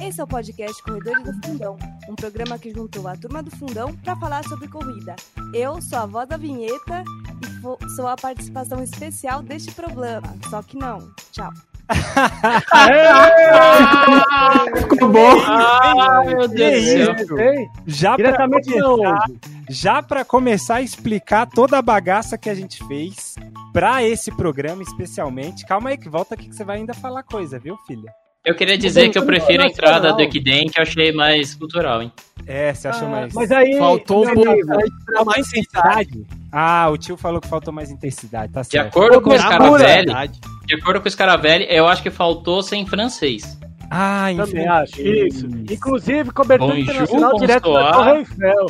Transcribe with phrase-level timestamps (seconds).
[0.00, 3.94] Esse é o podcast Corredores do Fundão, um programa que juntou a turma do Fundão
[3.96, 5.14] para falar sobre corrida.
[5.52, 7.04] Eu sou a voz da vinheta
[7.40, 10.34] e sou a participação especial deste programa.
[10.50, 10.98] Só que não.
[11.30, 11.50] Tchau.
[14.88, 15.38] Ficou bom.
[15.46, 17.70] Ah, meu Deus do céu.
[17.86, 19.26] Já Diretamente começar,
[19.68, 23.34] já para começar a explicar toda a bagaça que a gente fez
[23.72, 25.66] pra esse programa especialmente.
[25.66, 28.10] Calma aí que volta aqui que você vai ainda falar coisa, viu, filha?
[28.44, 32.02] Eu queria dizer que eu prefiro a entrada do Equidem, que eu achei mais cultural,
[32.02, 32.12] hein?
[32.46, 33.78] É, você achou Ah, mais Mas aí.
[33.78, 36.26] faltou um pouco mais intensidade?
[36.52, 38.88] Ah, o tio falou que faltou mais intensidade, tá De certo.
[38.88, 40.38] acordo com o verdade.
[40.66, 43.58] de acordo com o Scaravelli, eu acho que faltou sem francês.
[43.90, 45.00] Ah, Também acho.
[45.00, 45.46] Isso.
[45.70, 47.92] Inclusive, cobertura Bonjour, internacional direto da.
[47.92, 48.66] Torre Eiffel.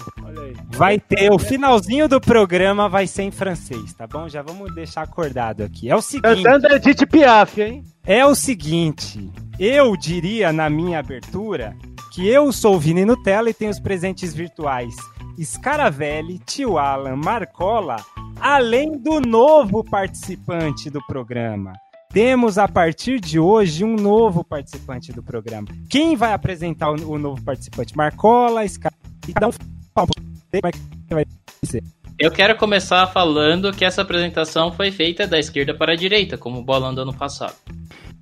[0.71, 4.29] Vai ter o finalzinho do programa vai ser em francês, tá bom?
[4.29, 5.91] Já vamos deixar acordado aqui.
[5.91, 7.85] É o seguinte, Cantando Edith Piaf, hein?
[8.05, 9.31] é o seguinte.
[9.59, 11.77] Eu diria na minha abertura
[12.13, 14.95] que eu sou o Vini Nutella e tenho os presentes virtuais
[15.43, 17.97] Scaravelli, Tio Alan, Marcola,
[18.41, 21.73] além do novo participante do programa.
[22.15, 25.67] Temos a partir de hoje um novo participante do programa.
[25.91, 27.97] Quem vai apresentar o, o novo participante?
[27.97, 28.93] Marcola, Scar...
[29.27, 29.53] E cada um
[29.93, 31.27] fala como é que vai
[31.65, 31.83] ser.
[32.17, 36.61] Eu quero começar falando que essa apresentação foi feita da esquerda para a direita, como
[36.61, 37.57] o bolão do ano passado.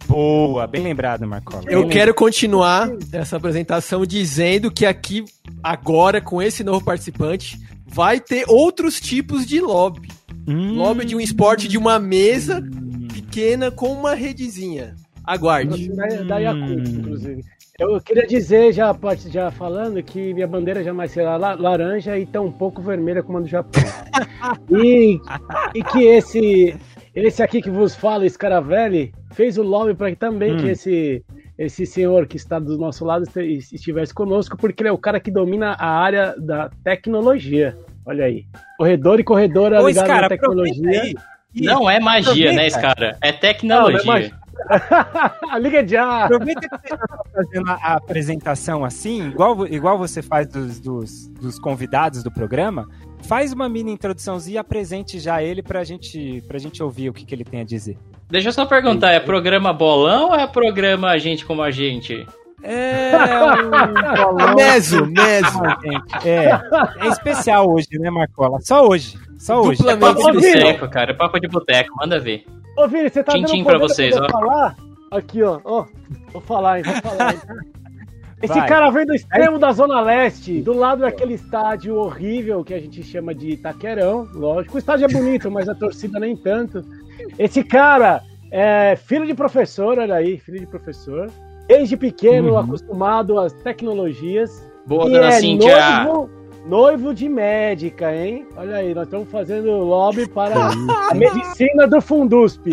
[0.06, 1.65] Boa, bem lembrado, Marcola.
[1.69, 5.23] Eu Bem quero continuar essa apresentação dizendo que aqui,
[5.62, 10.09] agora, com esse novo participante, vai ter outros tipos de lobby.
[10.49, 10.77] Hum.
[10.77, 12.62] Lobby de um esporte de uma mesa
[13.33, 14.94] pequena com uma redezinha.
[15.25, 15.88] Aguarde.
[15.97, 17.42] Da, da Yakult, inclusive.
[17.78, 18.94] Eu queria dizer, já,
[19.28, 23.41] já falando, que minha bandeira jamais será la- laranja e tão pouco vermelha como a
[23.41, 23.82] do Japão.
[24.71, 25.19] e,
[25.75, 26.76] e que esse,
[27.15, 30.56] esse aqui que vos fala, Scaravelli, fez o lobby para que também Hum.
[30.59, 31.25] que esse,
[31.56, 35.31] esse senhor que está do nosso lado estivesse conosco, porque ele é o cara que
[35.31, 37.76] domina a área da tecnologia.
[38.04, 38.44] Olha aí.
[38.76, 41.15] Corredor e corredora Ô, ligado cara, na tecnologia.
[41.55, 42.53] Não é magia, aproveita.
[42.55, 43.17] né, esse cara?
[43.21, 44.03] É Não, tecnologia.
[44.05, 44.43] não é magia.
[45.61, 46.25] Liga já!
[46.25, 50.79] Aproveita que você já tá fazendo a a apresentação assim, igual, igual você faz dos,
[50.79, 52.89] dos, dos convidados do programa.
[53.23, 57.25] Faz uma mini introduçãozinha e apresente já ele pra gente, pra gente ouvir o que,
[57.25, 57.97] que ele tem a dizer.
[58.31, 62.27] Deixa eu só perguntar, é programa bolão ou é programa gente como a gente?
[62.65, 65.59] É, um Meso, meso.
[65.83, 66.29] gente.
[66.29, 66.51] É,
[67.05, 68.59] é especial hoje, né, Marcola?
[68.61, 69.17] Só hoje.
[69.44, 69.78] Só hoje.
[69.82, 71.14] Duplamente Papo de boteco, cara.
[71.14, 72.44] Papo de boteco, manda ver.
[72.78, 74.28] Ô, Vini, você tá Tchim-tchim dando pra poder vocês, ó.
[74.30, 74.76] falar?
[75.10, 75.60] Aqui, ó.
[75.64, 75.84] ó.
[76.32, 76.84] Vou falar, hein?
[76.84, 77.41] Vou falar, hein?
[78.42, 78.69] Esse Vai.
[78.69, 83.00] cara vem do extremo da Zona Leste, do lado daquele estádio horrível que a gente
[83.03, 84.75] chama de Itaquerão, lógico.
[84.75, 86.84] O estádio é bonito, mas a torcida nem tanto.
[87.38, 88.20] Esse cara
[88.50, 91.30] é filho de professor, olha aí, filho de professor.
[91.69, 92.59] Desde pequeno, Uhum.
[92.59, 94.50] acostumado às tecnologias.
[94.86, 96.04] Boa, e dona é Cíntia.
[96.04, 96.28] noivo,
[96.67, 98.47] noivo de médica, hein?
[98.56, 100.55] Olha aí, nós estamos fazendo lobby para
[101.11, 102.65] a medicina do Fundusp.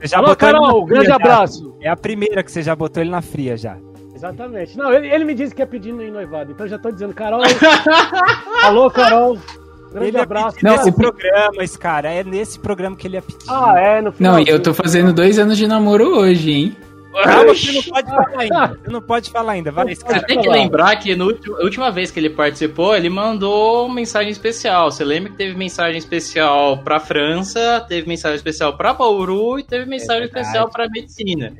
[0.00, 1.16] Você já Alô, botou ele na Carol, fria grande já.
[1.16, 1.76] abraço.
[1.80, 3.76] É a primeira que você já botou ele na fria já.
[4.14, 4.76] Exatamente.
[4.76, 7.14] Não, ele, ele me disse que é pedindo em noivado, então eu já tô dizendo,
[7.14, 7.40] Carol.
[8.64, 9.38] Alô, Carol.
[9.90, 10.56] Grande Ele é abraço.
[10.56, 12.12] pedido nesse Não, o- programa, esse cara.
[12.12, 13.46] É nesse programa que ele ia pedir.
[13.48, 14.32] Ah, é, no final.
[14.34, 16.76] Não, e eu tô fazendo dois anos de namoro hoje, hein?
[17.24, 18.66] Calma, você não pode falar ainda.
[18.78, 19.72] Você não pode falar ainda.
[19.72, 20.22] Vai, Você cara.
[20.26, 24.90] tem que lembrar que na última vez que ele participou, ele mandou uma mensagem especial.
[24.90, 29.86] Você lembra que teve mensagem especial pra França, teve mensagem especial pra Bauru e teve
[29.86, 30.40] mensagem verdade.
[30.46, 31.52] especial pra medicina.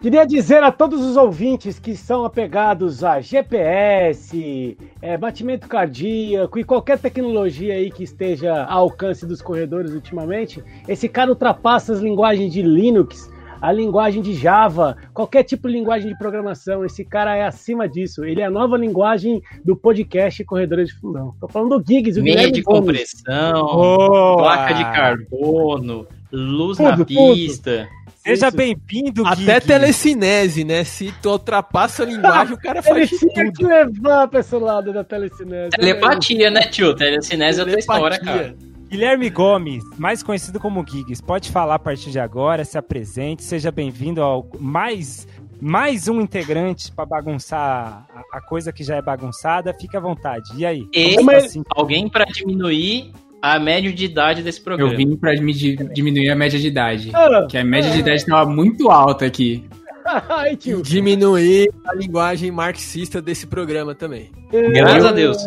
[0.00, 6.64] Queria dizer a todos os ouvintes que são apegados a GPS, é, batimento cardíaco e
[6.64, 12.52] qualquer tecnologia aí que esteja ao alcance dos corredores ultimamente, esse cara ultrapassa as linguagens
[12.52, 13.30] de Linux,
[13.60, 16.84] a linguagem de Java, qualquer tipo de linguagem de programação.
[16.84, 18.24] Esse cara é acima disso.
[18.24, 21.34] Ele é a nova linguagem do podcast Corredores de Fundão.
[21.40, 22.80] Tô falando do Giggs, o Meia Guilherme de Gomes.
[22.80, 24.36] compressão, Boa!
[24.38, 27.06] placa de carbono, luz Tudo, na tudo.
[27.06, 27.88] pista.
[28.26, 29.66] Seja bem-vindo, Até Gui.
[29.66, 30.82] telecinese, né?
[30.82, 33.52] Se tu ultrapassa a linguagem, o cara Ele faz tinha tudo.
[33.52, 35.68] que levar pra esse lado da telecinese.
[35.70, 36.94] Telepatia, né, tio?
[36.94, 38.54] Telecinese é outra história, Telepatia.
[38.54, 38.73] cara.
[38.94, 43.72] Guilherme Gomes, mais conhecido como Giggs, pode falar a partir de agora, se apresente, seja
[43.72, 45.26] bem-vindo ao mais,
[45.60, 50.48] mais um integrante para bagunçar a, coisa que já é bagunçada, fica à vontade.
[50.56, 50.86] E aí?
[50.94, 51.64] E Como assim?
[51.74, 53.10] alguém pra diminuir
[53.42, 54.92] a média de idade desse programa.
[54.92, 55.18] Eu vim
[55.52, 57.10] di- diminuir a média de idade.
[57.12, 59.64] Ah, Que a média de idade tava muito alta aqui.
[60.06, 64.30] Ai, diminuir a linguagem marxista desse programa também.
[64.52, 65.38] Graças a Deus.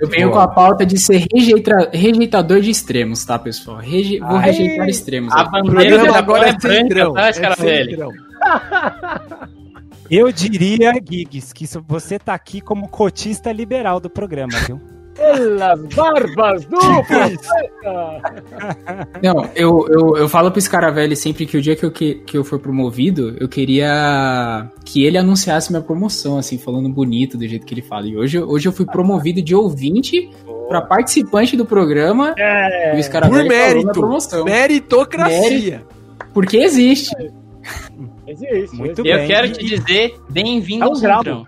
[0.00, 3.78] Eu venho com a pauta de ser rejeita- rejeitador de extremos, tá, pessoal?
[3.78, 4.50] Reje- Vou Ai.
[4.50, 5.32] rejeitar extremos.
[5.34, 7.32] A bandeira da agora é é branca, tá,
[7.64, 8.08] É.
[10.08, 14.80] Eu diria, Giggs, que você tá aqui como cotista liberal do programa, viu?
[15.16, 17.48] Pelas barbas do profeta.
[19.22, 22.36] Não, eu, eu, eu falo pro Scaravelli sempre que o dia que eu, que, que
[22.36, 27.64] eu for promovido, eu queria que ele anunciasse minha promoção, assim, falando bonito do jeito
[27.66, 28.06] que ele fala.
[28.06, 30.30] E hoje, hoje eu fui promovido de ouvinte
[30.68, 33.92] pra participante do programa É, e o Scaravelli Por mérito.
[33.92, 34.44] promoção.
[34.44, 35.84] Meritocracia.
[36.34, 37.14] Porque existe.
[38.26, 38.76] existe.
[38.76, 39.08] Muito existe.
[39.08, 39.26] Eu bem.
[39.26, 40.96] quero E- te dizer, bem-vindo É um ao.
[40.96, 41.44] Centrão.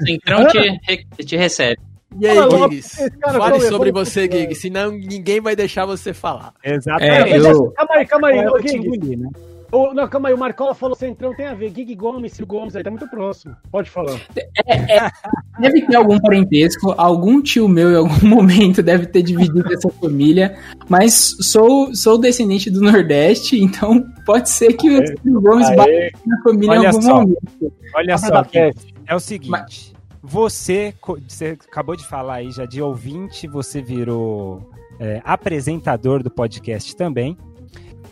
[0.00, 1.78] O Centrão te, te recebe.
[2.20, 3.10] E aí, Fala logo, Giggs?
[3.20, 6.54] cara Fale sobre come- você, Giggs, senão ninguém vai deixar você falar.
[6.64, 7.32] Exatamente.
[7.32, 8.86] É, eu- Calma aí, calma aí, Eu ô, te Gig.
[8.86, 9.28] engoli, né?
[9.72, 11.72] Ô, não, calma aí, o Marcola falou Centrão tem a ver.
[11.74, 13.56] Gig Gomes, Ciro Gomes aí, tá muito próximo.
[13.72, 14.20] Pode falar.
[15.58, 20.56] Deve ter algum parentesco, algum tio meu em algum momento deve ter dividido essa família,
[20.88, 26.12] mas sou, sou descendente do Nordeste, então pode ser que o Ciro Gomes bata Aê,
[26.26, 27.14] na família Olha em algum só.
[27.20, 27.72] momento.
[27.94, 29.92] Olha só, Giggs, é o seguinte.
[30.26, 30.94] Você,
[31.28, 37.36] você acabou de falar aí já de ouvinte, você virou é, apresentador do podcast também.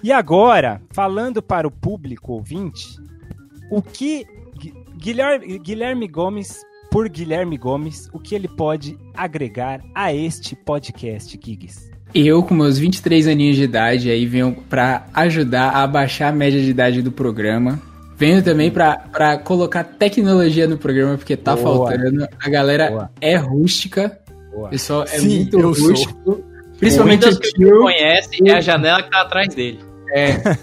[0.02, 2.98] E agora, falando para o público ouvinte,
[3.70, 4.26] o que
[4.58, 6.60] Gui- Guilherme, Guilherme Gomes,
[6.90, 11.90] por Guilherme Gomes, o que ele pode agregar a este podcast, Giggs?
[12.14, 16.60] Eu, com meus 23 aninhos de idade, aí venho pra ajudar a baixar a média
[16.60, 17.80] de idade do programa.
[18.22, 21.88] Venho também pra, pra colocar tecnologia no programa, porque tá Boa.
[21.90, 22.24] faltando.
[22.40, 23.10] A galera Boa.
[23.20, 24.16] é rústica.
[24.54, 24.68] Boa.
[24.68, 25.88] O pessoal é Sim, muito eu sou.
[25.88, 26.44] rústico.
[26.78, 27.80] Principalmente o Windows tio.
[27.80, 29.80] conhece é a janela que tá atrás dele.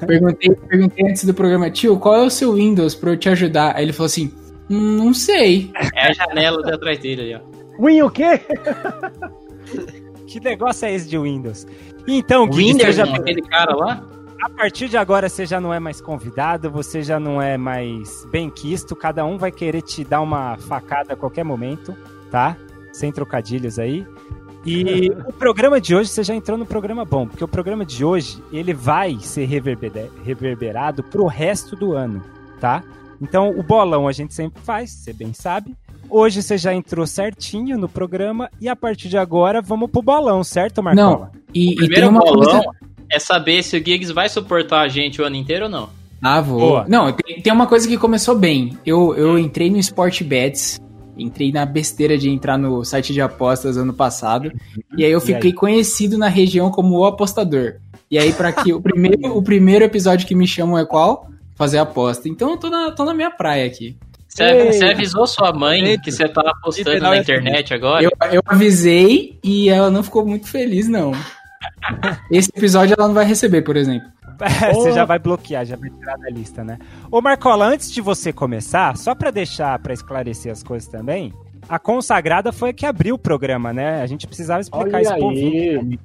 [0.08, 3.76] Perguntei, perguntei antes do programa, tio, qual é o seu Windows pra eu te ajudar?
[3.76, 4.32] Aí ele falou assim:
[4.70, 5.70] "Hum, não sei.
[5.98, 7.84] É a janela de atrás dele ali, ó.
[7.86, 8.40] Win o quê?
[10.28, 11.66] Que negócio é esse de Windows?
[12.08, 14.04] Então, você já- aquele cara lá,
[14.42, 18.26] A partir de agora você já não é mais convidado, você já não é mais
[18.32, 21.96] bem quisto, cada um vai querer te dar uma facada a qualquer momento,
[22.32, 22.56] tá?
[22.94, 24.08] Sem trocadilhos aí.
[24.66, 28.04] E o programa de hoje, você já entrou no programa bom, porque o programa de
[28.04, 32.24] hoje, ele vai ser reverbera- reverberado pro resto do ano,
[32.62, 32.82] tá?
[33.22, 35.76] Então, o bolão a gente sempre faz, você bem sabe.
[36.10, 40.44] Hoje você já entrou certinho no programa e a partir de agora vamos pro bolão,
[40.44, 41.32] certo, Marcola?
[41.54, 42.89] E, o e tem primeiro uma bolão coisa.
[43.12, 45.90] É saber se o Giggs vai suportar a gente o ano inteiro ou não.
[46.22, 46.60] Ah, vou.
[46.60, 46.86] Boa.
[46.88, 48.78] Não, tem, tem uma coisa que começou bem.
[48.86, 50.80] Eu, eu entrei no Sport Bets.
[51.18, 54.52] Entrei na besteira de entrar no site de apostas ano passado.
[54.98, 57.76] E aí eu fiquei conhecido na região como o apostador.
[58.10, 61.30] E aí, pra que o primeiro, o primeiro episódio que me chamam é qual?
[61.56, 62.30] Fazer aposta.
[62.30, 63.98] Então eu tô na, tô na minha praia aqui.
[64.30, 68.04] Você, avisou sua mãe que você tá apostando na é internet agora?
[68.04, 71.12] Eu, eu avisei e ela não ficou muito feliz, não.
[72.32, 74.08] Esse episódio ela não vai receber, por exemplo.
[74.42, 76.80] É, você já vai bloquear, já vai tirar da lista, né?
[77.12, 81.34] Ô Marcola, antes de você começar, só pra deixar, pra esclarecer as coisas também,
[81.68, 84.02] a consagrada foi a que abriu o programa, né?
[84.02, 85.58] A gente precisava explicar Olha isso pro ouvinte.
[85.78, 86.00] aí.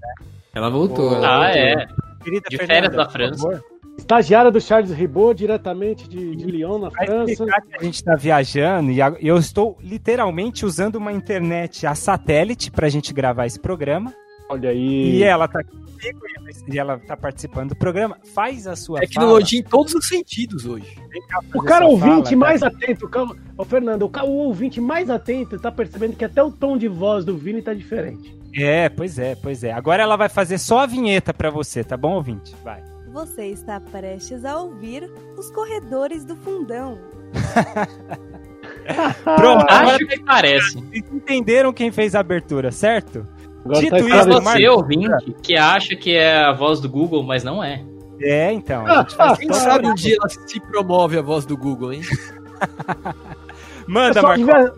[0.52, 1.14] Ela voltou.
[1.14, 1.60] Ela Ah, voltou.
[1.60, 1.86] é.
[2.24, 3.62] Querida De Fernanda, férias da França.
[3.96, 7.44] Estagiária do Charles Ribot, diretamente de, de Lyon, na Vai França.
[7.46, 12.69] que a gente tá viajando e a- eu estou literalmente usando uma internet a satélite
[12.72, 14.12] pra gente gravar esse programa.
[14.48, 15.17] Olha aí.
[15.17, 16.20] E ela tá aqui comigo
[16.69, 18.19] e ela tá participando do programa.
[18.34, 20.94] Faz a sua Tecnologia em todos os sentidos hoje.
[21.31, 21.44] fala.
[21.55, 22.67] O cara ouvinte fala, mais tá?
[22.67, 23.34] atento, calma.
[23.56, 26.89] Ô, Fernando, o, ca- o ouvinte mais atento tá percebendo que até o tom de
[26.89, 28.36] voz do Vini tá diferente.
[28.55, 29.72] É, pois é, pois é.
[29.72, 32.55] Agora ela vai fazer só a vinheta pra você, tá bom, ouvinte?
[32.63, 32.82] Vai.
[33.13, 36.98] Você está prestes a ouvir os corredores do fundão.
[39.24, 40.74] Pronto, agora Acho que parece.
[40.74, 43.27] vocês entenderam quem fez a abertura, certo?
[43.64, 44.26] Agora Dito tá isso, Mas.
[44.26, 44.52] Marcos.
[44.52, 47.82] você, ouvinte, que acha que é a voz do Google, mas não é.
[48.20, 48.86] É, então.
[48.86, 52.02] A gente faz Quem sabe um dia ela se promove a voz do Google, hein?
[53.86, 54.44] Manda, Marcos.
[54.46, 54.72] devia,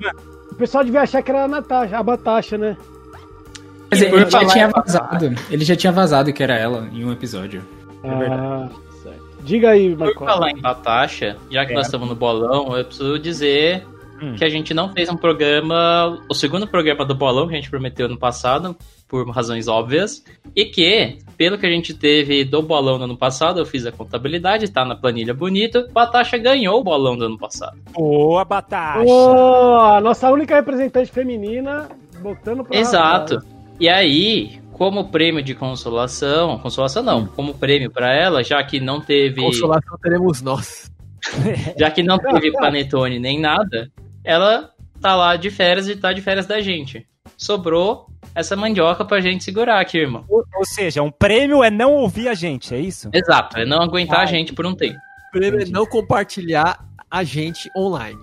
[0.50, 2.76] o pessoal devia achar que era a Natasha, a Batasha, né?
[3.92, 5.34] Dizer, Por ele já tinha vazado.
[5.50, 7.62] Ele já tinha vazado que era ela em um episódio.
[8.02, 8.68] Ah,
[9.02, 9.22] certo.
[9.44, 10.24] Diga aí, Por Marco.
[10.24, 11.76] falar em Batasha, já que É.
[11.76, 13.86] nós estamos no bolão, eu preciso dizer
[14.20, 14.34] Hum.
[14.34, 17.70] que a gente não fez um programa, o segundo programa do bolão que a gente
[17.70, 22.98] prometeu no passado, por razões óbvias, e que, pelo que a gente teve do bolão
[22.98, 27.16] no ano passado, eu fiz a contabilidade, tá na planilha bonita, Batasha ganhou o bolão
[27.16, 27.76] do ano passado.
[27.92, 29.04] Boa, Batasha.
[29.04, 31.88] Ô, a nossa única representante feminina
[32.20, 33.40] botando pra Exato.
[33.78, 39.00] E aí, como prêmio de consolação, consolação não, como prêmio para ela, já que não
[39.00, 39.40] teve.
[39.40, 40.90] Consolação teremos nós.
[41.78, 43.90] já que não teve panetone nem nada,
[44.26, 47.06] ela tá lá de férias e tá de férias da gente.
[47.36, 50.24] Sobrou essa mandioca pra gente segurar aqui, irmão.
[50.28, 53.08] Ou, ou seja, um prêmio é não ouvir a gente, é isso?
[53.12, 54.24] Exato, é não aguentar Ai.
[54.24, 54.98] a gente por um tempo.
[55.28, 58.18] O prêmio é não compartilhar a gente online.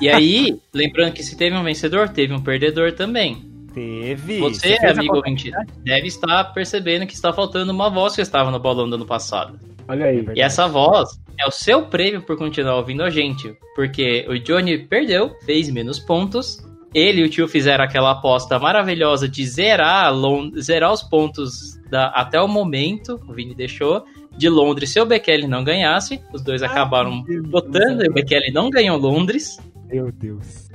[0.00, 3.55] E aí, lembrando que se teve um vencedor, teve um perdedor também.
[3.76, 4.40] Teve.
[4.40, 5.50] Você, Você amigo ouvinte,
[5.84, 9.60] deve estar percebendo que está faltando uma voz que estava no bolão do ano passado.
[9.86, 10.24] Olha aí.
[10.34, 13.54] E essa voz é o seu prêmio por continuar ouvindo a gente.
[13.74, 16.66] Porque o Johnny perdeu, fez menos pontos.
[16.94, 20.10] Ele e o tio fizeram aquela aposta maravilhosa de zerar,
[20.58, 23.20] zerar os pontos da, até o momento.
[23.28, 24.06] O Vini deixou
[24.38, 26.18] de Londres se o Bekele não ganhasse.
[26.32, 29.58] Os dois Ai, acabaram votando e o Bekele não ganhou Londres.
[29.86, 30.70] Meu Deus.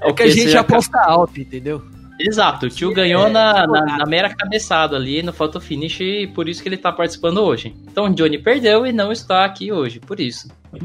[0.00, 1.82] É que a gente aposta alto, entendeu?
[2.18, 6.26] Exato, o tio ganhou é, na, na, na, mera cabeçada ali no photo finish e
[6.26, 7.74] por isso que ele tá participando hoje.
[7.86, 10.48] Então o Johnny perdeu e não está aqui hoje, por isso.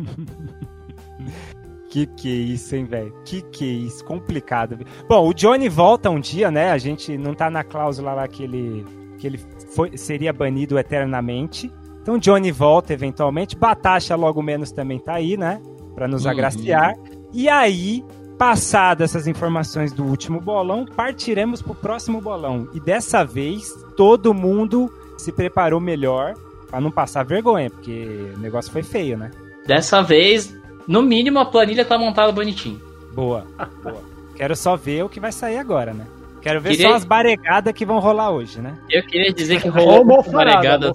[1.90, 3.14] que que é isso, hein, velho?
[3.26, 4.06] Que que é isso?
[4.06, 4.78] Complicado.
[5.10, 6.72] Bom, o Johnny volta um dia, né?
[6.72, 8.86] A gente não tá na cláusula lá que ele,
[9.18, 9.40] que ele
[9.74, 11.72] foi, seria banido eternamente.
[12.00, 13.56] Então o Johnny volta eventualmente.
[13.56, 15.60] Batasha logo menos também tá aí, né?
[15.96, 16.32] Pra nos uhum.
[16.32, 16.94] agraciar.
[17.34, 18.04] E aí
[18.38, 22.68] Passadas essas informações do último bolão, partiremos para o próximo bolão.
[22.74, 26.34] E dessa vez, todo mundo se preparou melhor
[26.70, 29.32] para não passar vergonha, porque o negócio foi feio, né?
[29.66, 32.82] Dessa vez, no mínimo, a planilha tá montada bonitinho.
[33.14, 33.46] Boa,
[33.84, 34.02] boa.
[34.36, 36.06] Quero só ver o que vai sair agora, né?
[36.42, 36.90] Quero ver queria...
[36.90, 38.78] só as baregadas que vão rolar hoje, né?
[38.90, 40.92] Eu queria dizer que rolou uma baregada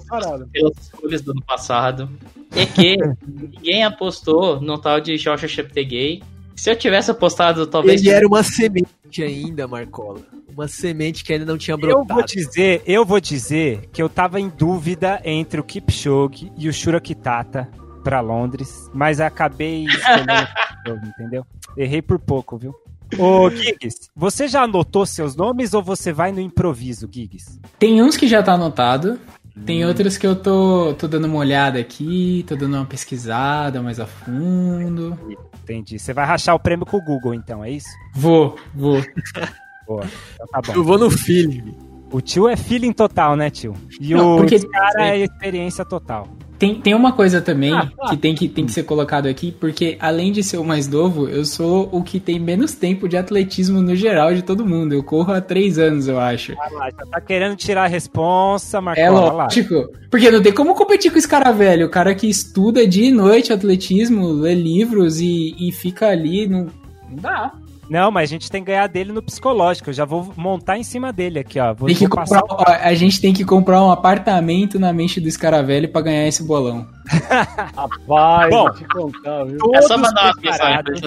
[0.51, 2.09] pelas escolhas do ano passado.
[2.55, 6.21] E que ninguém apostou no tal de Joshua Cheptegei
[6.59, 8.01] se eu tivesse apostado, talvez.
[8.01, 10.19] Ele era uma semente ainda, Marcola.
[10.49, 12.01] Uma semente que ainda não tinha brotado.
[12.01, 16.67] Eu vou dizer, eu vou dizer que eu tava em dúvida entre o Kipchoge e
[16.67, 17.69] o Shura Kitata
[18.03, 20.49] para Londres, mas acabei escolhendo
[21.07, 21.45] entendeu?
[21.77, 22.75] Errei por pouco, viu?
[23.17, 27.59] Ô, Giggs, você já anotou seus nomes ou você vai no improviso, Giggs?
[27.79, 29.17] Tem uns que já tá anotado,
[29.65, 29.87] tem hum.
[29.87, 34.05] outros que eu tô, tô dando uma olhada aqui, tô dando uma pesquisada mais a
[34.05, 35.17] fundo.
[35.63, 35.99] Entendi.
[35.99, 37.89] Você vai rachar o prêmio com o Google, então, é isso?
[38.15, 39.03] Vou, vou.
[39.87, 40.05] Boa.
[40.35, 40.73] Então tá bom.
[40.73, 41.75] Eu vou no feeling.
[42.11, 43.73] O tio é feeling total, né, tio?
[43.99, 44.59] E Não, o porque...
[44.67, 46.27] cara é experiência total.
[46.59, 48.09] Tem, tem uma coisa também ah, ah.
[48.09, 51.29] que, tem que tem que ser colocado aqui, porque além de ser o mais novo,
[51.29, 54.93] eu sou o que tem menos tempo de atletismo no geral de todo mundo.
[54.93, 56.53] Eu corro há três anos, eu acho.
[56.59, 59.01] Ah, lá, já tá querendo tirar a responsa, Marcos.
[59.01, 59.89] É lógico.
[60.11, 61.85] Porque não tem como competir com esse cara velho.
[61.85, 66.45] O cara que estuda dia e noite atletismo, lê livros e, e fica ali.
[66.45, 66.67] Não,
[67.09, 67.53] não dá.
[67.89, 69.89] Não, mas a gente tem que ganhar dele no psicológico.
[69.89, 71.73] Eu já vou montar em cima dele aqui, ó.
[71.73, 75.27] Vou, tem que comprar, ó, a gente tem que comprar um apartamento na mente do
[75.27, 76.87] Escaravelli para ganhar esse bolão.
[77.75, 79.57] Rapaz, Bom, te contar, viu?
[79.57, 81.01] Todos é só mandar uma preparados,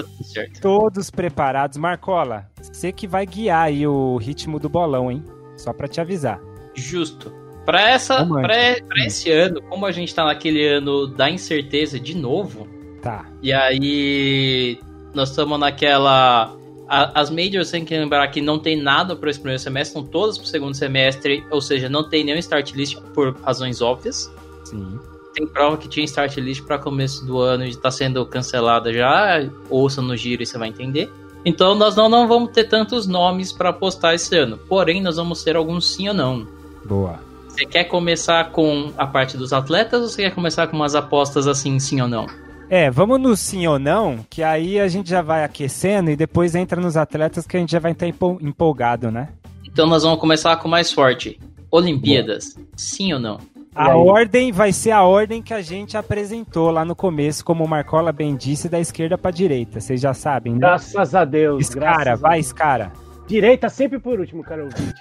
[0.61, 1.77] Todos preparados.
[1.77, 5.23] Marcola, você que vai guiar aí o ritmo do bolão, hein?
[5.55, 6.41] Só para te avisar.
[6.75, 7.31] Justo.
[7.65, 12.13] Para essa, pra, pra esse ano, como a gente tá naquele ano da incerteza de
[12.13, 12.67] novo,
[13.01, 13.25] tá.
[13.41, 14.77] E aí
[15.13, 16.53] nós estamos naquela
[16.93, 20.11] a, as majors tem que lembrar que não tem nada para esse primeiro semestre, estão
[20.11, 24.31] todas para o segundo semestre, ou seja, não tem nenhum start list por razões óbvias.
[24.63, 24.99] Sim.
[25.33, 29.43] Tem prova que tinha start list para começo do ano e está sendo cancelada já.
[29.71, 31.11] Ouça no giro e você vai entender.
[31.43, 34.59] Então nós não, não vamos ter tantos nomes para postar esse ano.
[34.69, 36.47] Porém, nós vamos ter alguns sim ou não.
[36.85, 37.19] Boa.
[37.47, 41.47] Você quer começar com a parte dos atletas ou você quer começar com umas apostas
[41.47, 42.27] assim, sim ou não?
[42.75, 46.55] É, vamos no sim ou não, que aí a gente já vai aquecendo e depois
[46.55, 49.29] entra nos atletas que a gente já vai estar empolgado, né?
[49.63, 51.39] Então nós vamos começar com o mais forte.
[51.69, 53.37] Olimpíadas, sim ou não?
[53.75, 57.67] A ordem vai ser a ordem que a gente apresentou lá no começo, como o
[57.67, 59.79] Marcola bem disse, da esquerda para direita.
[59.79, 60.59] Vocês já sabem, né?
[60.61, 61.69] Graças a Deus.
[61.69, 62.91] Escara, vai, Escara.
[63.27, 64.99] Direita sempre por último, cara ouvinte.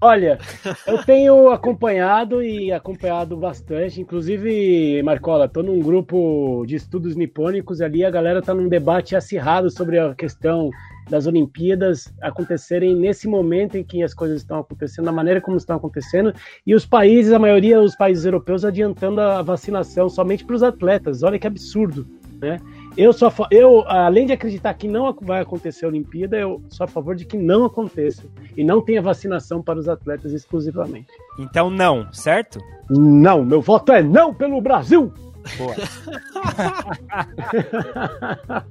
[0.00, 0.38] Olha,
[0.86, 4.00] eu tenho acompanhado e acompanhado bastante.
[4.00, 9.70] Inclusive, Marcola, tô num grupo de estudos nipônicos ali, a galera tá num debate acirrado
[9.70, 10.70] sobre a questão
[11.08, 15.76] das Olimpíadas acontecerem nesse momento em que as coisas estão acontecendo, da maneira como estão
[15.76, 16.34] acontecendo,
[16.66, 21.22] e os países, a maioria dos países europeus, adiantando a vacinação somente para os atletas.
[21.22, 22.06] Olha que absurdo,
[22.40, 22.58] né?
[22.96, 26.88] Eu sou eu além de acreditar que não vai acontecer a Olimpíada, eu sou a
[26.88, 28.22] favor de que não aconteça
[28.56, 31.08] e não tenha vacinação para os atletas exclusivamente.
[31.38, 32.60] Então não, certo?
[32.88, 35.12] Não, meu voto é não pelo Brasil.
[35.58, 35.74] Boa.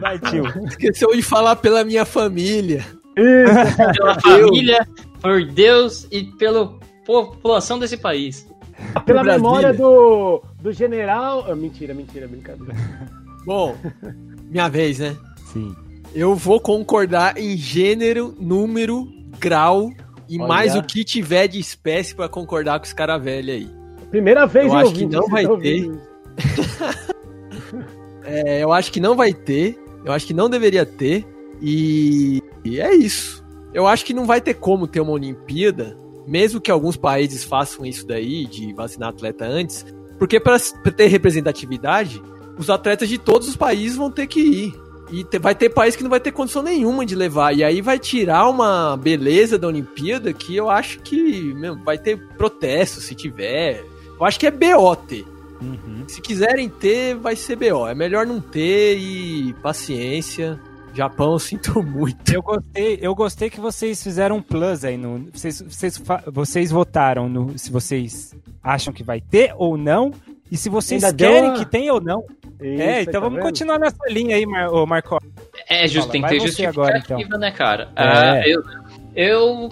[0.00, 0.44] Vai, tio.
[0.66, 2.84] Esqueceu de falar pela minha família.
[3.16, 3.76] Isso.
[3.96, 4.86] Pela família
[5.20, 6.74] por Deus e pela
[7.04, 8.46] população desse país.
[9.04, 11.44] Pela memória do, do general.
[11.48, 12.74] Ah, mentira, mentira, brincadeira.
[13.44, 13.76] Bom,
[14.50, 15.16] minha vez, né?
[15.52, 15.74] Sim.
[16.14, 19.08] Eu vou concordar em gênero, número,
[19.38, 19.90] grau
[20.28, 20.48] e Olha.
[20.48, 23.70] mais o que tiver de espécie pra concordar com os caras velhos aí.
[24.10, 26.00] Primeira vez Eu em acho que não vai isso.
[28.24, 29.78] É, eu acho que não vai ter.
[30.04, 31.26] Eu acho que não deveria ter.
[31.62, 33.42] E, e é isso.
[33.72, 35.96] Eu acho que não vai ter como ter uma Olimpíada,
[36.28, 39.84] mesmo que alguns países façam isso daí, de vacinar atleta antes,
[40.18, 40.58] porque para
[40.94, 42.22] ter representatividade,
[42.58, 44.74] os atletas de todos os países vão ter que ir.
[45.10, 47.56] E vai ter país que não vai ter condição nenhuma de levar.
[47.56, 52.18] E aí vai tirar uma beleza da Olimpíada que eu acho que meu, vai ter
[52.36, 53.86] protesto se tiver.
[54.20, 55.24] Eu acho que é BO ter.
[55.62, 56.04] Uhum.
[56.06, 57.88] Se quiserem ter, vai ser BO.
[57.88, 60.60] É melhor não ter e paciência.
[60.98, 62.32] Japão, eu sinto muito.
[62.32, 65.30] Eu gostei, eu gostei que vocês fizeram um plus aí no.
[65.32, 70.12] Vocês, vocês, vocês votaram no se vocês acham que vai ter ou não.
[70.50, 72.24] E se vocês Ainda querem uma- que tenha ou não.
[72.60, 73.44] Isso, é, tá então vamos vendo?
[73.44, 75.18] continuar nessa linha aí, Mar ô, Marco.
[75.68, 77.38] É justo, tem que ter você agora, justificativa, então.
[77.38, 77.88] né, cara?
[77.94, 78.02] É.
[78.02, 78.62] Ah, eu,
[79.14, 79.68] eu,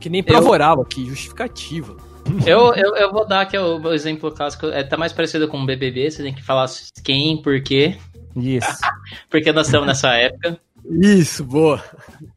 [0.00, 1.96] Que nem prova oral aqui, justificativa.
[2.46, 4.66] eu, eu, eu vou dar aqui o, o exemplo clássico.
[4.66, 6.66] É, tá mais parecido com o BBB, você tem que falar
[7.04, 7.96] quem, por quê.
[8.36, 8.78] Isso.
[9.30, 10.58] Porque nós estamos nessa época.
[10.90, 11.82] Isso, boa.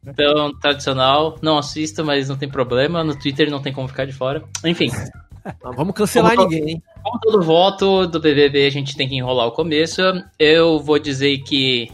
[0.05, 3.03] Então, tradicional, não assisto, mas não tem problema.
[3.03, 4.43] No Twitter não tem como ficar de fora.
[4.65, 4.89] Enfim,
[5.63, 6.83] Não vamos cancelar Como- ninguém, hein?
[7.01, 10.01] como todo voto do BBB, a gente tem que enrolar o começo.
[10.37, 11.89] Eu vou dizer que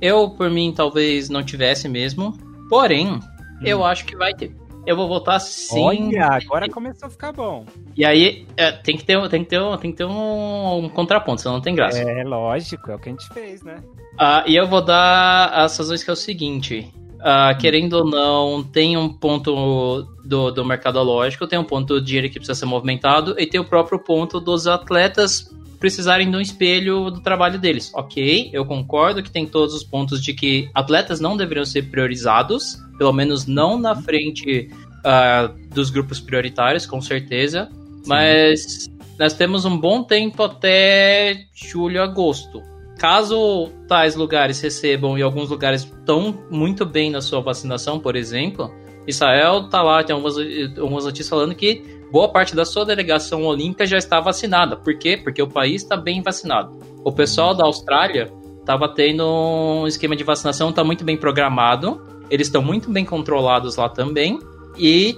[0.00, 2.38] eu, por mim, talvez não tivesse mesmo.
[2.70, 3.18] Porém,
[3.62, 4.54] eu acho que vai ter.
[4.86, 5.82] Eu vou votar sim.
[5.82, 7.66] Olha, agora começou a ficar bom.
[7.96, 10.88] E aí, é, tem que ter, tem que ter, um- tem que ter um, um
[10.88, 11.98] contraponto, senão não tem graça.
[12.00, 13.82] É lógico, é o que a gente fez, né?
[14.18, 16.92] Ah, e eu vou dar as razões que é o seguinte.
[17.20, 22.28] ah, querendo ou não, tem um ponto do, do mercadológico, tem um ponto do dinheiro
[22.28, 27.10] que precisa ser movimentado, e tem o próprio ponto dos atletas precisarem de um espelho
[27.10, 27.90] do trabalho deles.
[27.94, 32.78] Ok, eu concordo que tem todos os pontos de que atletas não deveriam ser priorizados,
[32.98, 34.70] pelo menos não na frente
[35.04, 37.68] ah, dos grupos prioritários, com certeza.
[38.06, 42.62] Mas nós temos um bom tempo até julho, agosto.
[42.98, 48.72] Caso tais lugares recebam e alguns lugares estão muito bem na sua vacinação, por exemplo,
[49.06, 50.36] Israel tá lá, tem algumas,
[50.78, 54.76] algumas notícias falando que boa parte da sua delegação olímpica já está vacinada.
[54.76, 55.16] Por quê?
[55.16, 56.78] Porque o país está bem vacinado.
[57.04, 62.00] O pessoal da Austrália estava tendo um esquema de vacinação, está muito bem programado.
[62.28, 64.40] Eles estão muito bem controlados lá também.
[64.78, 65.16] E,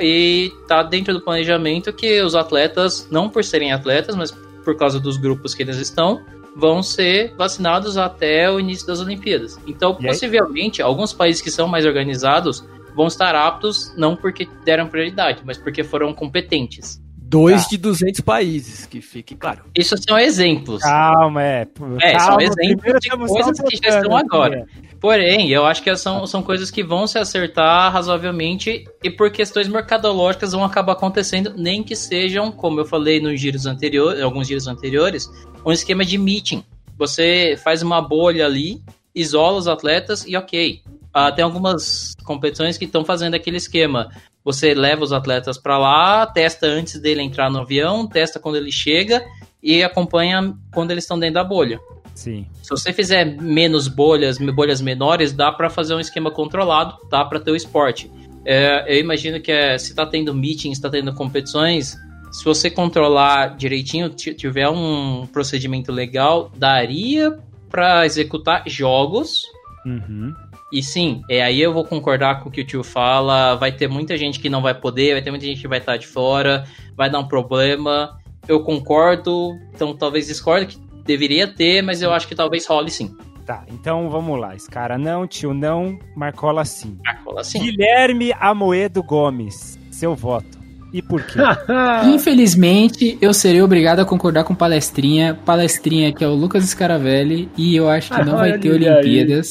[0.00, 4.30] e tá dentro do planejamento que os atletas, não por serem atletas, mas
[4.64, 6.20] por causa dos grupos que eles estão,
[6.56, 9.58] vão ser vacinados até o início das Olimpíadas.
[9.66, 12.64] Então, possivelmente, alguns países que são mais organizados
[12.96, 17.00] vão estar aptos não porque deram prioridade, mas porque foram competentes.
[17.28, 17.70] Dois Tá.
[17.70, 19.64] de 200 países, que fique claro.
[19.76, 20.80] Isso são exemplos.
[20.80, 21.66] Calma, é.
[22.00, 24.62] É, calma, são exemplos de coisas que já estão agora.
[24.62, 24.86] aqui.
[25.00, 29.68] Porém, eu acho que são, são coisas que vão se acertar razoavelmente e por questões
[29.68, 34.66] mercadológicas vão acabar acontecendo, nem que sejam, como eu falei nos giros anteriores, alguns giros
[34.68, 35.28] anteriores,
[35.64, 36.64] um esquema de meeting.
[36.96, 38.80] Você faz uma bolha ali,
[39.14, 40.80] isola os atletas e ok.
[41.18, 44.10] Ah, tem algumas competições que estão fazendo aquele esquema.
[44.44, 48.70] Você leva os atletas para lá, testa antes dele entrar no avião, testa quando ele
[48.70, 49.24] chega
[49.62, 51.80] e acompanha quando eles estão dentro da bolha.
[52.14, 52.44] Sim.
[52.62, 57.40] Se você fizer menos bolhas, bolhas menores, dá pra fazer um esquema controlado, dá pra
[57.40, 58.10] ter o esporte.
[58.44, 61.96] É, eu imagino que é, se tá tendo meetings, tá tendo competições,
[62.30, 67.38] se você controlar direitinho, ti- tiver um procedimento legal, daria
[67.70, 69.44] pra executar jogos.
[69.86, 70.34] Uhum.
[70.72, 73.54] E sim, é aí eu vou concordar com o que o tio fala.
[73.54, 75.96] Vai ter muita gente que não vai poder, vai ter muita gente que vai estar
[75.96, 76.64] de fora,
[76.96, 78.18] vai dar um problema.
[78.48, 83.16] Eu concordo, então talvez discordo que deveria ter, mas eu acho que talvez role sim.
[83.46, 84.56] Tá, então vamos lá.
[84.56, 86.98] Esse cara não, tio não, Marcola sim.
[87.24, 87.60] Rola sim.
[87.60, 90.58] Guilherme Amoedo Gomes, seu voto.
[90.92, 91.38] E por quê?
[92.12, 95.38] Infelizmente, eu serei obrigado a concordar com Palestrinha.
[95.44, 99.42] Palestrinha, que é o Lucas Scaravelli, e eu acho que não vai ter Olha aí.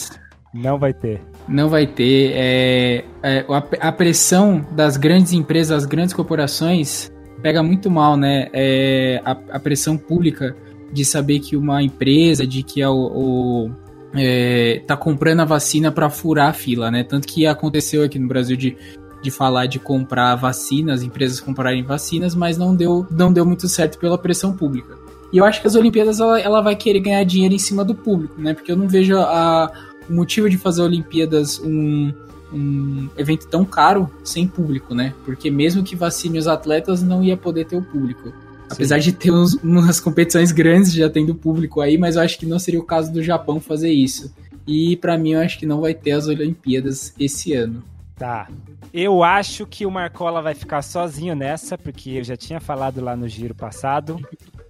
[0.55, 1.21] Não vai ter.
[1.47, 2.31] Não vai ter.
[2.33, 8.47] É, é, a, a pressão das grandes empresas, das grandes corporações, pega muito mal, né?
[8.53, 10.55] É, a, a pressão pública
[10.93, 13.71] de saber que uma empresa, de que é o, o
[14.15, 17.03] é, tá comprando a vacina para furar a fila, né?
[17.03, 18.77] Tanto que aconteceu aqui no Brasil de,
[19.21, 23.99] de falar de comprar vacinas, empresas comprarem vacinas, mas não deu, não deu muito certo
[23.99, 24.95] pela pressão pública.
[25.33, 27.93] E eu acho que as Olimpíadas ela, ela vai querer ganhar dinheiro em cima do
[27.93, 28.53] público, né?
[28.53, 29.69] Porque eu não vejo a,
[30.09, 32.13] o motivo de fazer Olimpíadas um,
[32.53, 35.13] um evento tão caro sem público, né?
[35.25, 38.33] Porque mesmo que vacine os atletas, não ia poder ter o público.
[38.69, 42.45] Apesar de ter uns, umas competições grandes já tendo público aí, mas eu acho que
[42.45, 44.33] não seria o caso do Japão fazer isso.
[44.67, 47.83] E para mim eu acho que não vai ter as Olimpíadas esse ano.
[48.15, 48.47] Tá.
[48.93, 53.15] Eu acho que o Marcola vai ficar sozinho nessa, porque eu já tinha falado lá
[53.15, 54.19] no giro passado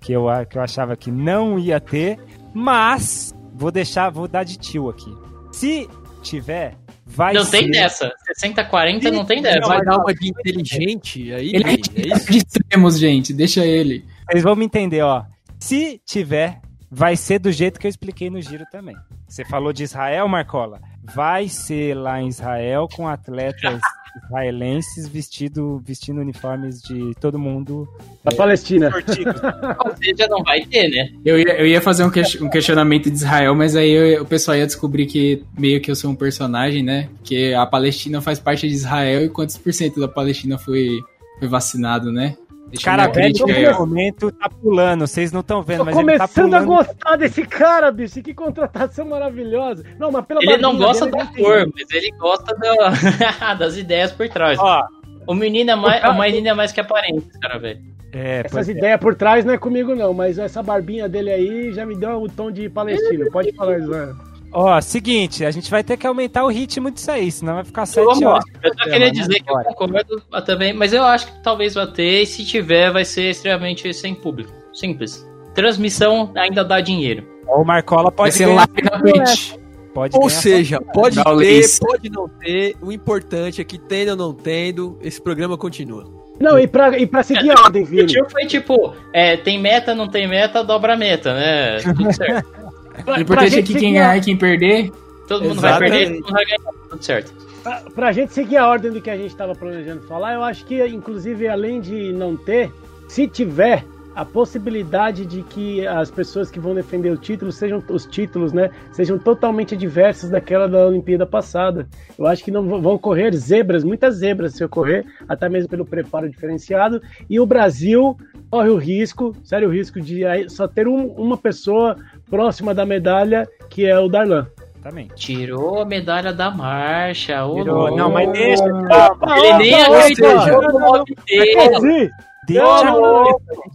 [0.01, 2.19] que eu, que eu achava que não ia ter,
[2.53, 5.11] mas vou deixar, vou dar de tio aqui.
[5.55, 5.89] Se
[6.21, 7.59] tiver, vai Não ser...
[7.59, 8.11] tem dessa.
[8.43, 9.65] 60-40 não tem dessa.
[9.65, 14.03] Vai dar uma de inteligente aí, Ele é de extremos, gente, deixa ele.
[14.29, 15.23] Vocês vão me entender, ó.
[15.57, 16.59] Se tiver,
[16.91, 18.97] vai ser do jeito que eu expliquei no giro também.
[19.29, 20.81] Você falou de Israel, Marcola?
[21.01, 23.79] Vai ser lá em Israel com atletas
[24.23, 27.87] israelenses vestido, vestindo uniformes de todo mundo.
[28.23, 28.89] Da Palestina.
[29.85, 31.11] Ou seja, não vai ter, né?
[31.23, 34.25] Eu ia, eu ia fazer um, que, um questionamento de Israel, mas aí eu, o
[34.25, 37.09] pessoal ia descobrir que meio que eu sou um personagem, né?
[37.23, 40.99] Que a Palestina faz parte de Israel e quantos por cento da Palestina foi,
[41.39, 42.35] foi vacinado, né?
[42.67, 46.51] Deixa cara velho nesse momento tá pulando, vocês não estão vendo, Tô mas começando ele
[46.51, 48.21] tá a gostar desse cara, bicho.
[48.21, 49.83] Que contratação maravilhosa.
[49.99, 54.27] Não, mas pela Ele não gosta da cor, mas ele gosta da, das ideias por
[54.29, 54.57] trás.
[54.59, 54.83] Ó,
[55.27, 57.95] o menino é mais, o menino é mais que aparente, cara, velho.
[58.11, 61.85] É, Essas ideias por trás não é comigo, não, mas essa barbinha dele aí já
[61.85, 63.29] me deu o tom de palestino.
[63.29, 64.15] Pode falar, Ivan.
[64.57, 67.85] Ó, seguinte, a gente vai ter que aumentar o ritmo disso aí, senão vai ficar
[67.85, 68.45] sete horas.
[68.63, 72.21] Eu só queria dizer que eu concordo também, mas eu acho que talvez vai ter,
[72.21, 74.53] e se tiver, vai ser extremamente sem público.
[74.73, 75.27] Simples.
[75.53, 77.27] Transmissão ainda dá dinheiro.
[77.45, 79.55] O Marcola pode ser live na Twitch.
[79.93, 82.77] Pode Ou seja, pode ter, pode não ter.
[82.81, 86.05] O importante é que tendo ou não tendo, esse programa continua.
[86.39, 88.21] Não, e pra, e pra seguir a ordem, Vini.
[88.21, 91.77] O foi tipo, é, tem meta, não tem meta, dobra a meta, né?
[91.81, 92.55] Tudo certo.
[93.05, 94.91] O importante é que quem ganhar e quem perder.
[95.27, 95.89] Todo mundo Exatamente.
[95.89, 97.33] vai perder, todo mundo vai ganhar, tudo certo.
[97.63, 100.65] Pra, pra gente seguir a ordem do que a gente estava planejando falar, eu acho
[100.65, 102.71] que, inclusive, além de não ter,
[103.07, 103.83] se tiver
[104.15, 108.71] a possibilidade de que as pessoas que vão defender o título sejam os títulos, né,
[108.93, 111.85] sejam totalmente diversos daquela da Olimpíada passada.
[112.17, 116.29] Eu acho que não vão correr zebras, muitas zebras se ocorrer, até mesmo pelo preparo
[116.29, 117.01] diferenciado.
[117.29, 118.17] E o Brasil
[118.49, 121.97] corre o risco, sério risco de só ter um, uma pessoa
[122.29, 124.47] próxima da medalha, que é o Darlan.
[124.81, 125.09] Também.
[125.15, 127.43] Tirou a medalha da marcha.
[127.55, 127.95] Tirou.
[127.97, 128.63] Não, mas deixa.
[128.63, 132.11] Ele nem acreditou no nome dele.
[132.47, 132.93] Deixa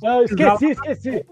[0.00, 1.26] não, esqueci, esqueci.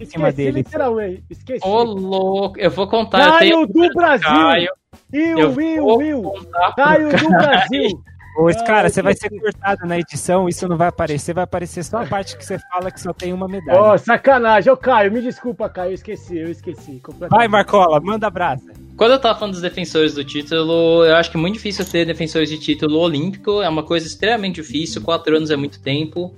[0.00, 0.50] Esqueci dele.
[0.52, 1.24] literalmente.
[1.28, 1.66] Esqueci.
[1.66, 2.58] Ô, louco.
[2.58, 3.38] Eu vou contar.
[3.38, 4.28] Caio do Brasil.
[4.28, 4.70] Caio.
[5.12, 6.32] Will, Will, Will.
[6.76, 8.02] Caio do Brasil.
[8.36, 12.02] Ô, cara, você vai ser cortado na edição, isso não vai aparecer, vai aparecer só
[12.02, 13.80] a parte que você fala que só tem uma medalha.
[13.80, 14.72] Ô, oh, sacanagem.
[14.72, 17.00] Ô, Caio, me desculpa, Caio, eu esqueci, eu esqueci.
[17.30, 18.64] Vai, Marcola, manda abraço.
[18.96, 22.04] Quando eu tava falando dos defensores do título, eu acho que é muito difícil ter
[22.04, 26.34] defensores de título olímpico, é uma coisa extremamente difícil, quatro anos é muito tempo.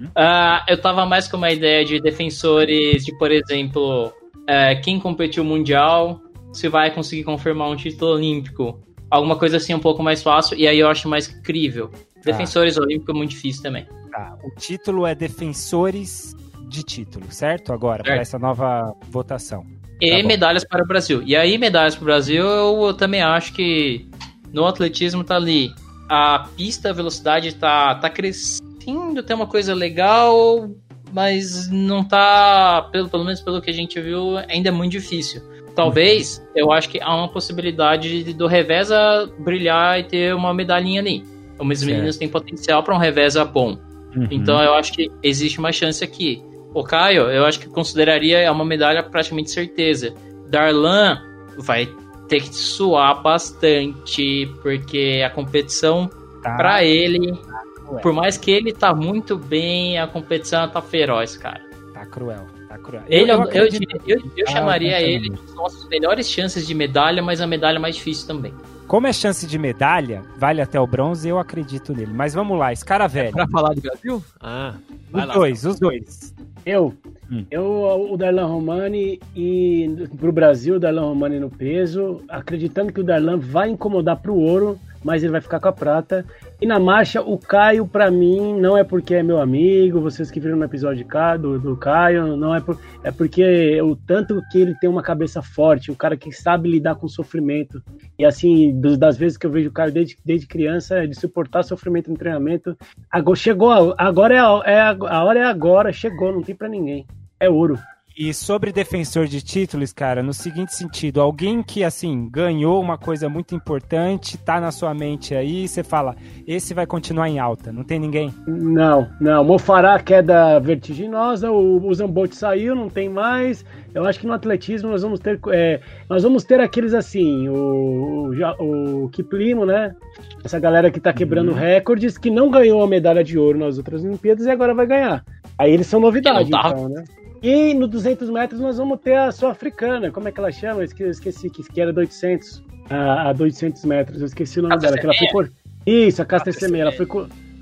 [0.00, 5.44] Uh, eu tava mais com uma ideia de defensores de, por exemplo, uh, quem competiu
[5.44, 6.20] mundial,
[6.52, 8.80] se vai conseguir confirmar um título olímpico.
[9.10, 11.88] Alguma coisa assim um pouco mais fácil, e aí eu acho mais crível.
[11.88, 12.32] Tá.
[12.32, 13.86] Defensores olímpicos é muito difícil também.
[14.10, 14.36] Tá.
[14.44, 16.34] O título é defensores
[16.68, 17.72] de título, certo?
[17.72, 19.66] Agora, para essa nova votação.
[20.00, 21.22] E tá medalhas para o Brasil.
[21.24, 24.08] E aí, medalhas para o Brasil, eu, eu também acho que
[24.52, 25.72] no atletismo tá ali.
[26.08, 30.70] A pista, a velocidade tá, tá crescendo, tem uma coisa legal,
[31.12, 35.42] mas não tá, pelo, pelo menos pelo que a gente viu, ainda é muito difícil.
[35.80, 41.24] Talvez, eu acho que há uma possibilidade do Reveza brilhar e ter uma medalhinha ali.
[41.58, 43.78] Os meninos têm potencial para um Reveza bom.
[44.14, 44.28] Uhum.
[44.30, 46.42] Então eu acho que existe uma chance aqui.
[46.74, 50.14] O Caio, eu acho que consideraria uma medalha praticamente certeza.
[50.48, 51.18] Darlan
[51.56, 51.88] vai
[52.28, 56.10] ter que suar bastante, porque a competição
[56.42, 56.56] tá.
[56.56, 61.69] para ele, tá por mais que ele tá muito bem, a competição tá feroz, cara.
[62.00, 62.46] Tá cruel.
[62.66, 63.02] Tá cruel.
[63.08, 63.68] Ele, eu, eu,
[64.06, 67.96] eu, eu ah, chamaria ele de nossas melhores chances de medalha, mas a medalha mais
[67.96, 68.54] difícil também.
[68.88, 72.10] Como é chance de medalha, vale até o bronze, eu acredito nele.
[72.14, 73.32] Mas vamos lá, esse cara velho.
[73.32, 74.24] Pra falar do Brasil?
[74.40, 74.76] Ah,
[75.12, 75.34] os lá.
[75.34, 76.34] dois, os dois.
[76.64, 76.94] Eu,
[77.30, 77.44] hum.
[77.50, 83.04] eu, o Darlan Romani e pro Brasil, o Darlan Romani no peso, acreditando que o
[83.04, 86.24] Darlan vai incomodar pro ouro, mas ele vai ficar com a prata.
[86.60, 90.40] E na marcha, o Caio, para mim, não é porque é meu amigo, vocês que
[90.40, 91.06] viram no episódio
[91.40, 95.42] do, do Caio, não é, por, é porque o tanto que ele tem uma cabeça
[95.42, 97.82] forte, o cara que sabe lidar com sofrimento.
[98.18, 101.62] E assim, dos, das vezes que eu vejo o Caio desde, desde criança, de suportar
[101.62, 102.76] sofrimento no treinamento,
[103.10, 104.40] agora, chegou, agora é
[104.72, 107.06] é a hora é agora, chegou, não tem para ninguém.
[107.38, 107.78] É ouro.
[108.22, 113.30] E sobre defensor de títulos, cara, no seguinte sentido, alguém que, assim, ganhou uma coisa
[113.30, 116.14] muito importante, tá na sua mente aí, você fala,
[116.46, 118.30] esse vai continuar em alta, não tem ninguém?
[118.46, 119.42] Não, não.
[119.42, 123.64] Mofará, queda vertiginosa, o, o Zambotti saiu, não tem mais.
[123.94, 128.34] Eu acho que no atletismo nós vamos ter, é, nós vamos ter aqueles assim, o,
[128.58, 129.96] o, o Kiplimo, né?
[130.44, 131.58] Essa galera que tá quebrando uhum.
[131.58, 135.24] recordes, que não ganhou a medalha de ouro nas outras Olimpíadas e agora vai ganhar.
[135.56, 137.02] Aí eles são novidade, então, né?
[137.42, 140.82] E no 200 metros nós vamos ter a sul-africana, como é que ela chama?
[140.82, 144.78] Eu esqueci, que, que era do 800, a, a 800 metros, eu esqueci o nome
[144.78, 144.98] dela.
[144.98, 145.50] Que ela foi cor...
[145.86, 147.06] Isso, a Caster Semeia, ela foi,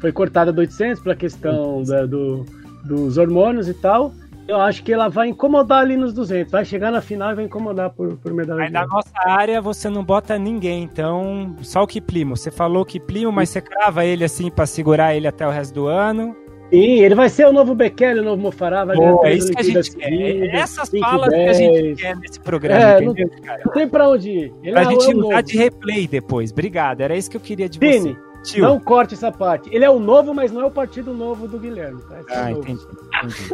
[0.01, 2.45] foi cortada do 800 pela questão da, do,
[2.85, 4.13] dos hormônios e tal.
[4.49, 6.51] Eu acho que ela vai incomodar ali nos 200.
[6.51, 8.63] Vai chegar na final e vai incomodar por, por medalha.
[8.65, 12.35] Aí na nossa área você não bota ninguém, então só o Kiplimo.
[12.35, 15.87] Você falou Kiplimo, mas você crava ele assim para segurar ele até o resto do
[15.87, 16.35] ano.
[16.71, 19.59] Sim, ele vai ser o novo Bekele, o novo Mofará, vai ganhar é isso que
[19.59, 20.13] a gente quer.
[20.13, 21.45] É essas falas 10.
[21.45, 23.63] que a gente quer nesse programa, é, entendeu, não, cara?
[23.65, 24.55] Não tem pra onde ir.
[24.63, 26.53] Ele pra é gente mudar de replay depois.
[26.53, 28.29] Obrigado, era isso que eu queria de Vini, você.
[28.45, 28.65] Tio.
[28.65, 29.69] Não corte essa parte.
[29.73, 32.01] Ele é o novo, mas não é o partido novo do Guilherme.
[32.03, 32.21] Tá?
[32.31, 32.81] ah, é entendi.
[33.25, 33.51] entendi.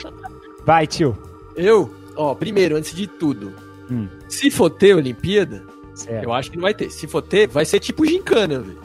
[0.64, 1.16] vai, tio.
[1.54, 1.90] Eu?
[2.16, 3.52] Ó, primeiro, antes de tudo,
[3.90, 4.08] hum.
[4.28, 5.64] se for ter Olimpíada,
[5.94, 6.24] certo.
[6.24, 6.90] eu acho que não vai ter.
[6.90, 8.78] Se for ter, vai ser tipo gincana, velho.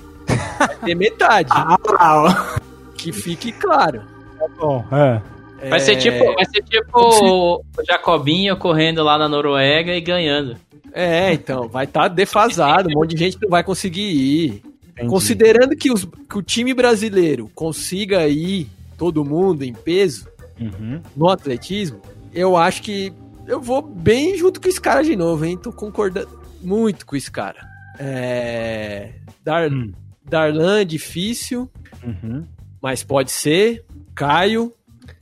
[0.58, 1.52] Vai ter metade.
[1.54, 2.60] ah,
[3.06, 4.02] que fique claro.
[4.40, 5.70] Tá bom, é.
[5.70, 10.58] Vai ser tipo, vai ser tipo o Jacobinho correndo lá na Noruega e ganhando.
[10.92, 14.64] É, então, vai estar tá defasado, um monte de gente não vai conseguir ir.
[14.92, 15.10] Entendi.
[15.10, 20.28] Considerando que, os, que, o time brasileiro consiga ir todo mundo em peso
[20.60, 21.02] uhum.
[21.16, 22.00] no atletismo,
[22.34, 23.14] eu acho que
[23.46, 25.58] eu vou bem junto com esse cara de novo, hein?
[25.58, 26.30] Tô concordando
[26.62, 27.60] muito com esse cara.
[28.00, 29.12] É...
[29.44, 29.72] Dar...
[29.72, 29.92] Hum.
[30.28, 31.70] Darlan, difícil.
[32.04, 32.46] Uhum
[32.86, 33.84] mas pode ser.
[34.14, 34.72] Caio,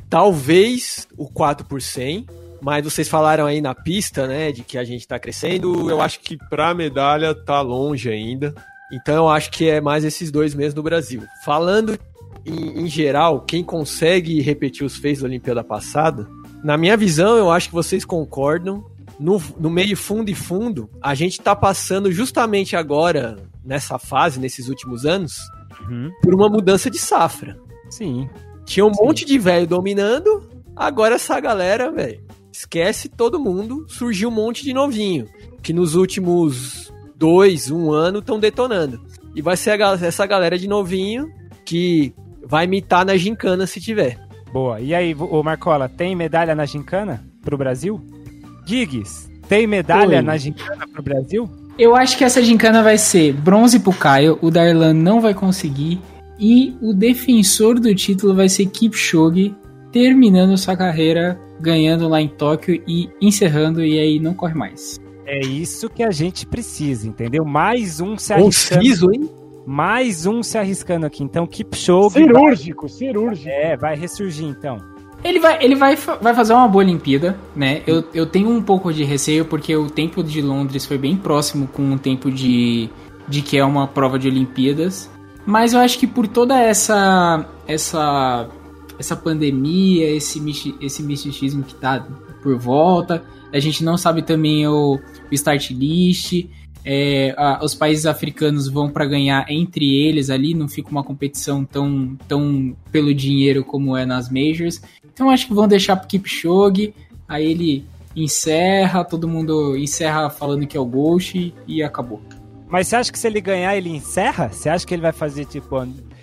[0.10, 2.28] talvez o 4 por 100.
[2.62, 5.89] Mas vocês falaram aí na pista, né, de que a gente tá crescendo.
[5.89, 8.54] Eu acho que pra medalha tá longe ainda.
[8.91, 11.23] Então eu acho que é mais esses dois meses no Brasil.
[11.45, 11.97] Falando
[12.45, 16.28] em, em geral, quem consegue repetir os feitos da Olimpíada passada,
[16.62, 18.84] na minha visão, eu acho que vocês concordam.
[19.17, 24.67] No, no meio fundo e fundo, a gente tá passando justamente agora, nessa fase, nesses
[24.67, 25.39] últimos anos,
[25.81, 26.12] uhum.
[26.21, 27.57] por uma mudança de safra.
[27.89, 28.29] Sim.
[28.65, 29.03] Tinha um Sim.
[29.03, 34.73] monte de velho dominando, agora essa galera, velho, esquece todo mundo, surgiu um monte de
[34.73, 35.27] novinho,
[35.62, 39.01] que nos últimos dois, um ano estão detonando.
[39.36, 41.31] E vai ser a, essa galera de novinho
[41.65, 42.13] que
[42.45, 44.19] vai imitar na gincana se tiver.
[44.51, 44.79] Boa.
[44.79, 47.99] E aí, o Marcola, tem medalha na gincana pro Brasil?
[48.65, 50.21] Giggs, tem medalha Oi.
[50.21, 51.49] na gincana pro Brasil?
[51.77, 55.99] Eu acho que essa gincana vai ser bronze pro Caio, o Darlan não vai conseguir.
[56.39, 59.55] E o defensor do título vai ser Kipchoge,
[59.91, 64.99] terminando sua carreira, ganhando lá em Tóquio e encerrando, e aí não corre mais.
[65.25, 67.43] É isso que a gente precisa, entendeu?
[67.45, 68.81] Mais um se arriscando.
[68.81, 69.29] Conciso, hein?
[69.65, 71.23] Mais um se arriscando aqui.
[71.23, 72.15] Então, Kipchoge.
[72.15, 72.97] Cirúrgico, vai...
[72.97, 73.49] cirúrgico.
[73.49, 74.77] É, vai ressurgir então.
[75.23, 77.81] Ele vai, ele vai, vai fazer uma boa Olimpíada, né?
[77.88, 81.67] Eu, eu tenho um pouco de receio porque o tempo de Londres foi bem próximo
[81.67, 82.89] com o tempo de,
[83.27, 85.09] de que é uma prova de Olimpíadas.
[85.45, 88.49] Mas eu acho que por toda essa essa
[88.99, 90.41] essa pandemia, esse,
[90.79, 92.05] esse misticismo que tá
[92.41, 94.99] por volta, a gente não sabe também o,
[95.31, 96.45] o start list.
[96.86, 101.63] É, a, os países africanos vão para ganhar entre eles ali, não fica uma competição
[101.63, 104.82] tão, tão pelo dinheiro como é nas majors.
[105.13, 106.93] Então acho que vão deixar pro Kipchoge,
[107.28, 112.22] aí ele encerra, todo mundo encerra falando que é o Ghost e acabou.
[112.67, 114.50] Mas você acha que se ele ganhar, ele encerra?
[114.50, 115.80] Você acha que ele vai fazer tipo.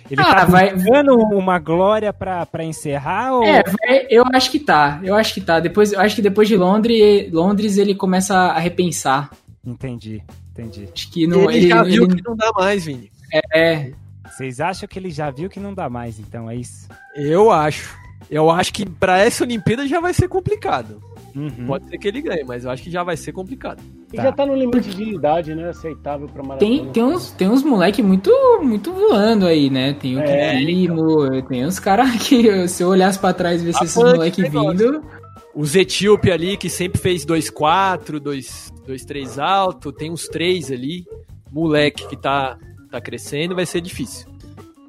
[0.09, 3.33] Ele ah, tá vai dando uma glória pra, pra encerrar?
[3.33, 3.43] Ou...
[3.45, 4.99] É, vai, eu acho que tá.
[5.01, 5.61] Eu acho que tá.
[5.61, 9.31] Depois, eu acho que depois de Londres, Londres ele começa a repensar.
[9.65, 10.21] Entendi,
[10.61, 10.89] entendi.
[10.93, 12.15] Acho que não, ele, ele já viu ele...
[12.15, 13.11] que não dá mais, Vini.
[13.53, 13.91] É.
[14.25, 16.87] Vocês acham que ele já viu que não dá mais, então é isso?
[17.15, 17.99] Eu acho.
[18.29, 21.01] Eu acho que para essa Olimpíada já vai ser complicado.
[21.35, 21.65] Uhum.
[21.67, 23.81] Pode ser que ele ganhe, mas eu acho que já vai ser complicado.
[24.11, 24.23] E tá.
[24.23, 25.69] já tá no limite de idade, né?
[25.69, 26.59] Aceitável pra maratona.
[26.59, 29.93] Tem, tem uns, tem uns moleque muito, muito voando aí, né?
[29.93, 31.41] Tem o é, Kimo, então.
[31.47, 35.03] tem uns caras que, se eu olhasse pra trás e ver esses moleque vindo.
[35.53, 41.05] Os etíope ali, que sempre fez 2-4, 2-3 alto, tem uns três ali.
[41.51, 42.57] Moleque que tá,
[42.89, 44.29] tá crescendo, vai ser difícil.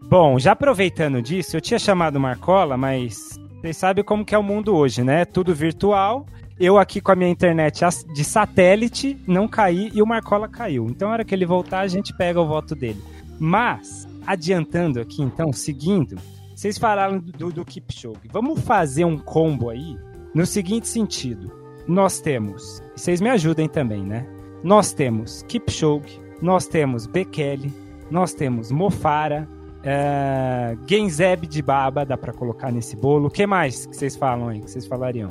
[0.02, 4.42] Bom, já aproveitando disso, eu tinha chamado Marcola, mas vocês sabem como que é o
[4.42, 5.24] mundo hoje, né?
[5.24, 6.26] Tudo virtual.
[6.60, 7.80] Eu aqui com a minha internet
[8.14, 10.86] de satélite não caí e o Marcola caiu.
[10.88, 13.02] Então, na hora que ele voltar, a gente pega o voto dele.
[13.40, 16.16] Mas, adiantando aqui, então, seguindo,
[16.54, 18.28] vocês falaram do, do Kipchoge.
[18.30, 19.96] Vamos fazer um combo aí
[20.34, 21.50] no seguinte sentido:
[21.86, 24.26] nós temos, vocês me ajudem também, né?
[24.62, 27.72] Nós temos Kipchoge, nós temos Bekele,
[28.10, 29.48] nós temos Mofara,
[29.82, 33.26] é, Genzeb de Baba, dá pra colocar nesse bolo.
[33.26, 35.28] O que mais que vocês falam aí, que vocês falariam?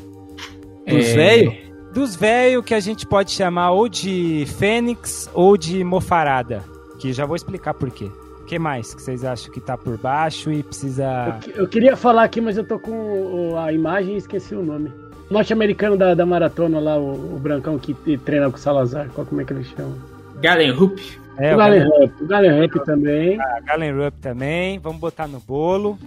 [0.87, 1.15] Dos é...
[1.15, 1.71] velhos?
[1.93, 6.63] Dos velhos que a gente pode chamar ou de Fênix ou de Mofarada,
[6.99, 8.09] que já vou explicar por quê.
[8.51, 11.39] O que mais que vocês acham que tá por baixo e precisa...
[11.47, 14.91] Eu, eu queria falar aqui, mas eu tô com a imagem e esqueci o nome.
[15.29, 19.39] Norte-americano da, da maratona lá, o, o brancão que treina com o Salazar, qual, como
[19.39, 19.97] é que ele chama?
[20.41, 20.99] Galen Rupp.
[21.37, 23.39] É, o Galen Rupp, o Galen Rupp também.
[23.39, 25.97] Ah, Galen Rupp também, vamos botar no bolo.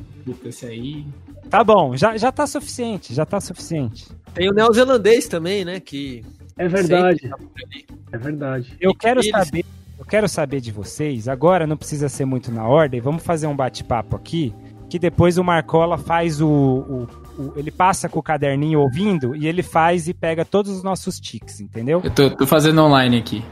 [0.45, 1.07] Esse aí.
[1.49, 4.07] Tá bom, já, já tá suficiente, já tá suficiente.
[4.35, 6.23] Tem o neozelandês também, né, que...
[6.59, 7.31] É verdade,
[8.13, 8.77] é verdade.
[8.79, 9.65] Eu quero saber,
[10.05, 13.57] eu quero saber de vocês, agora não precisa ser muito na ordem, vamos fazer um
[13.57, 14.55] bate-papo aqui,
[14.91, 17.09] que depois o Marcola faz o, o
[17.57, 21.59] ele passa com o caderninho ouvindo e ele faz e pega todos os nossos tics,
[21.61, 22.03] entendeu?
[22.05, 23.43] Eu tô, tô fazendo online aqui.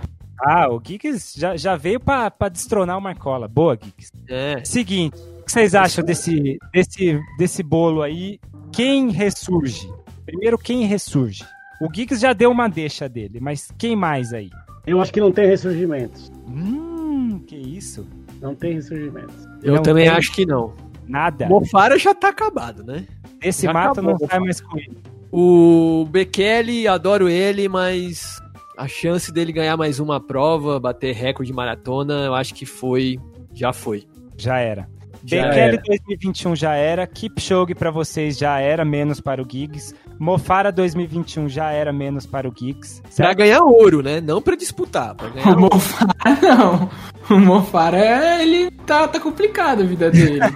[0.40, 3.48] Ah, o Geeks já, já veio pra, pra destronar o Marcola.
[3.48, 4.12] Boa, Geeks.
[4.28, 4.62] É.
[4.64, 8.38] Seguinte, o que vocês acham desse, desse, desse bolo aí?
[8.70, 9.90] Quem ressurge?
[10.24, 11.44] Primeiro, quem ressurge?
[11.80, 14.50] O Geeks já deu uma deixa dele, mas quem mais aí?
[14.86, 16.30] Eu acho que não tem ressurgimentos.
[16.48, 18.06] Hum, que isso?
[18.40, 19.46] Não tem ressurgimentos.
[19.62, 20.16] Eu não também tem...
[20.16, 20.74] acho que não.
[21.06, 21.46] Nada.
[21.46, 23.06] Mofara já tá acabado, né?
[23.40, 24.98] Esse Já mata acabou, não sai mais com ele.
[25.30, 28.40] O Bekele, adoro ele, mas
[28.76, 33.18] a chance dele ganhar mais uma prova, bater recorde de maratona, eu acho que foi.
[33.54, 34.04] Já foi.
[34.36, 34.88] Já era.
[35.22, 39.94] Bekele 2021 já era, Kipchoge para vocês já era, menos para o Giggs.
[40.18, 43.02] Mofara 2021 já era menos para o Giggs.
[43.16, 44.20] Pra ganhar ouro, né?
[44.20, 45.14] Não para disputar.
[45.14, 46.90] Pra ganhar o Mofara não.
[47.30, 50.40] O Mofara, ele tá, tá complicado a vida dele.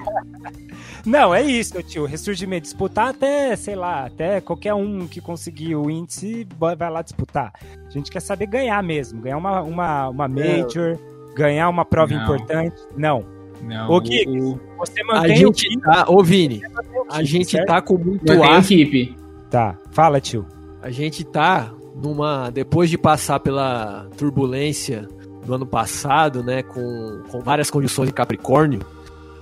[1.07, 2.05] Não, é isso, tio.
[2.05, 2.65] Ressurgimento.
[2.65, 7.53] Disputar até, sei lá, até qualquer um que conseguir o índice vai lá disputar.
[7.87, 9.23] A gente quer saber ganhar mesmo.
[9.23, 10.99] Ganhar uma, uma, uma major,
[11.37, 12.25] ganhar uma prova Não.
[12.25, 12.83] importante.
[12.97, 13.36] Não.
[13.63, 13.91] Não.
[13.91, 14.59] Ô, Gui, o...
[14.79, 16.63] você mantém a gente o tá, ô Vini,
[17.11, 17.67] a gente certo?
[17.67, 18.61] tá com muito ar.
[18.61, 19.17] equipe.
[19.51, 20.47] Tá, fala, tio.
[20.83, 25.09] A gente tá numa depois de passar pela turbulência
[25.45, 28.81] do ano passado, né, com, com várias condições de Capricórnio,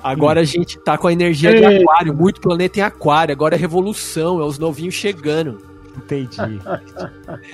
[0.05, 0.43] Agora hum.
[0.43, 1.57] a gente tá com a energia Ei.
[1.57, 3.33] de aquário, muito planeta em aquário.
[3.33, 5.63] Agora é revolução, é os novinhos chegando.
[5.97, 6.37] Entendi.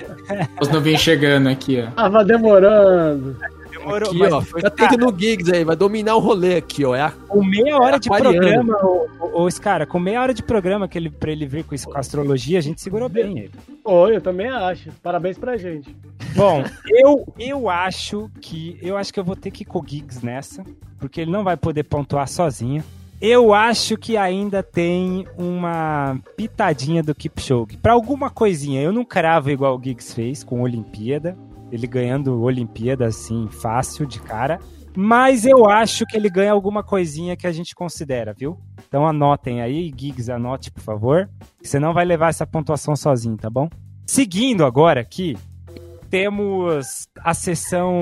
[0.61, 1.91] os novinhos chegando aqui, ó.
[1.91, 3.37] Tava demorando.
[3.81, 6.95] Demorou, aqui, ó, foi cara, no Gigs aí, vai dominar o rolê aqui, ó.
[6.95, 10.43] É a, com meia hora é de programa, ô, ô, cara, com meia hora de
[10.43, 13.51] programa que ele, pra ele vir com isso com astrologia, a gente segurou bem ele.
[13.83, 14.91] Oi, eu também acho.
[15.01, 15.95] Parabéns pra gente.
[16.35, 18.77] Bom, eu, eu acho que.
[18.81, 20.63] Eu acho que eu vou ter que ir com o Gigs nessa
[21.01, 22.83] porque ele não vai poder pontuar sozinho.
[23.19, 27.77] Eu acho que ainda tem uma pitadinha do Kipchoge.
[27.77, 31.37] Para alguma coisinha, eu não cravo igual o Giggs fez com a Olimpíada.
[31.71, 34.59] Ele ganhando Olimpíada assim, fácil, de cara.
[34.95, 38.59] Mas eu acho que ele ganha alguma coisinha que a gente considera, viu?
[38.87, 41.29] Então anotem aí, Giggs, anote, por favor.
[41.63, 43.69] Você não vai levar essa pontuação sozinho, tá bom?
[44.05, 45.37] Seguindo agora aqui,
[46.09, 47.99] temos a sessão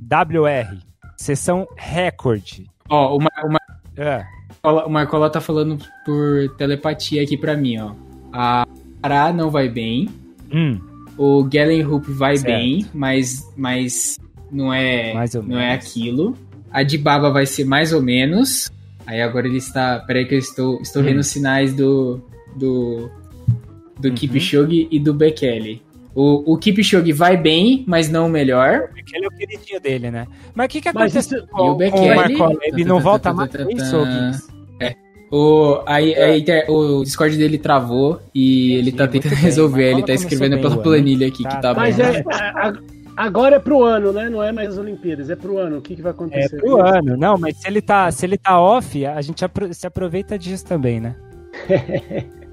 [0.00, 0.78] WR,
[1.16, 2.66] Sessão recorde.
[2.88, 3.58] Ó, uma, uma,
[3.96, 4.24] é.
[4.62, 7.92] o Marcola tá falando por telepatia aqui pra mim, ó.
[8.32, 8.66] A
[9.02, 10.08] Ará não vai bem.
[10.52, 10.80] Hum.
[11.16, 12.52] O Galen Hoop vai certo.
[12.52, 14.18] bem, mas, mas
[14.50, 15.14] não é
[15.46, 16.36] não é aquilo.
[16.70, 18.70] A de Baba vai ser mais ou menos.
[19.06, 20.00] Aí agora ele está.
[20.00, 21.04] Peraí que eu estou, estou hum.
[21.04, 22.20] vendo os sinais do.
[22.56, 23.10] do.
[23.98, 24.14] do uhum.
[24.14, 25.82] Kipchoge e do Bekele.
[26.14, 28.88] O, o Kipchoge vai bem, mas não o melhor.
[28.90, 30.26] O Bekele é o queridinho dele, né?
[30.54, 32.36] Mas o que que acontece com, o Bekele?
[32.36, 33.96] Com o Ele não volta mais isso,
[35.34, 35.36] É.
[35.36, 39.90] O, aí, aí, o Discord dele travou e ele tá tentando resolver.
[39.90, 42.22] Ele tá escrevendo pela planilha aqui que tá Mas é,
[43.16, 44.28] agora é pro ano, né?
[44.28, 45.78] Não é mais as Olimpíadas, é pro ano.
[45.78, 46.56] O que, que vai acontecer?
[46.56, 49.86] É pro ano, não, mas se ele tá, se ele tá off, a gente se
[49.86, 51.16] aproveita disso também, né?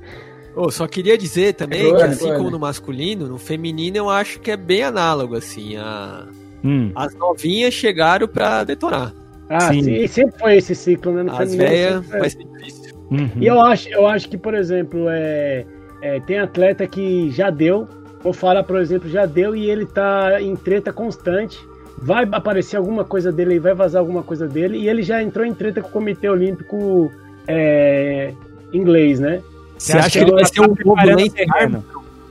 [0.54, 4.38] Oh, só queria dizer também é que assim como no masculino, no feminino eu acho
[4.42, 5.78] que é bem análogo, assim.
[5.78, 6.28] A...
[6.62, 6.92] Hum.
[6.94, 9.14] As novinhas chegaram pra detonar.
[9.52, 9.84] Ah, sim.
[9.84, 10.08] sim.
[10.08, 11.24] sempre foi esse ciclo, né?
[11.24, 12.96] No As velhas vai ser difícil.
[13.12, 13.30] Uhum.
[13.36, 15.66] E eu acho, eu acho que, por exemplo, é,
[16.02, 17.86] é, tem atleta que já deu,
[18.24, 21.60] ou fala, por exemplo, já deu e ele tá em treta constante.
[21.98, 25.54] Vai aparecer alguma coisa dele, vai vazar alguma coisa dele, e ele já entrou em
[25.54, 27.12] treta com o Comitê Olímpico
[27.46, 28.34] é,
[28.72, 29.42] inglês, né?
[29.78, 31.34] Você acha que ele vai ser um novo Lance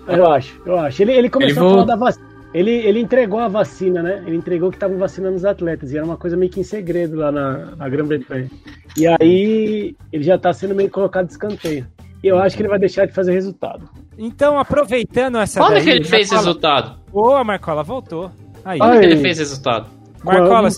[0.08, 1.02] Eu acho, eu acho.
[1.02, 2.29] Ele, ele começou ele a falar da vacina.
[2.52, 4.22] Ele, ele entregou a vacina, né?
[4.26, 5.92] Ele entregou que estavam vacinando os atletas.
[5.92, 8.50] E era uma coisa meio que em segredo lá na, na Grã-Bretanha.
[8.96, 11.86] E aí ele já tá sendo meio colocado de escanteio.
[12.22, 13.88] E eu acho que ele vai deixar de fazer resultado.
[14.18, 16.98] Então, aproveitando essa Quando daí, que ele fez resultado?
[17.10, 18.30] Boa, Marcola, voltou.
[18.64, 18.78] Aí.
[18.78, 18.98] Quando Ai.
[19.00, 19.88] que ele fez resultado?
[20.22, 20.68] Marcola,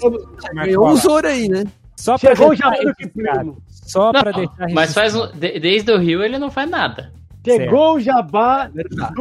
[0.55, 1.65] Ganhou um Zoro aí, né?
[1.97, 2.95] só pra Chegou do registrado.
[2.97, 3.57] Kiplimo.
[3.69, 7.13] Só pra Não, deixar mas faz um- de- desde o Rio ele não faz nada.
[7.45, 9.15] Chegou o jabá Verdade.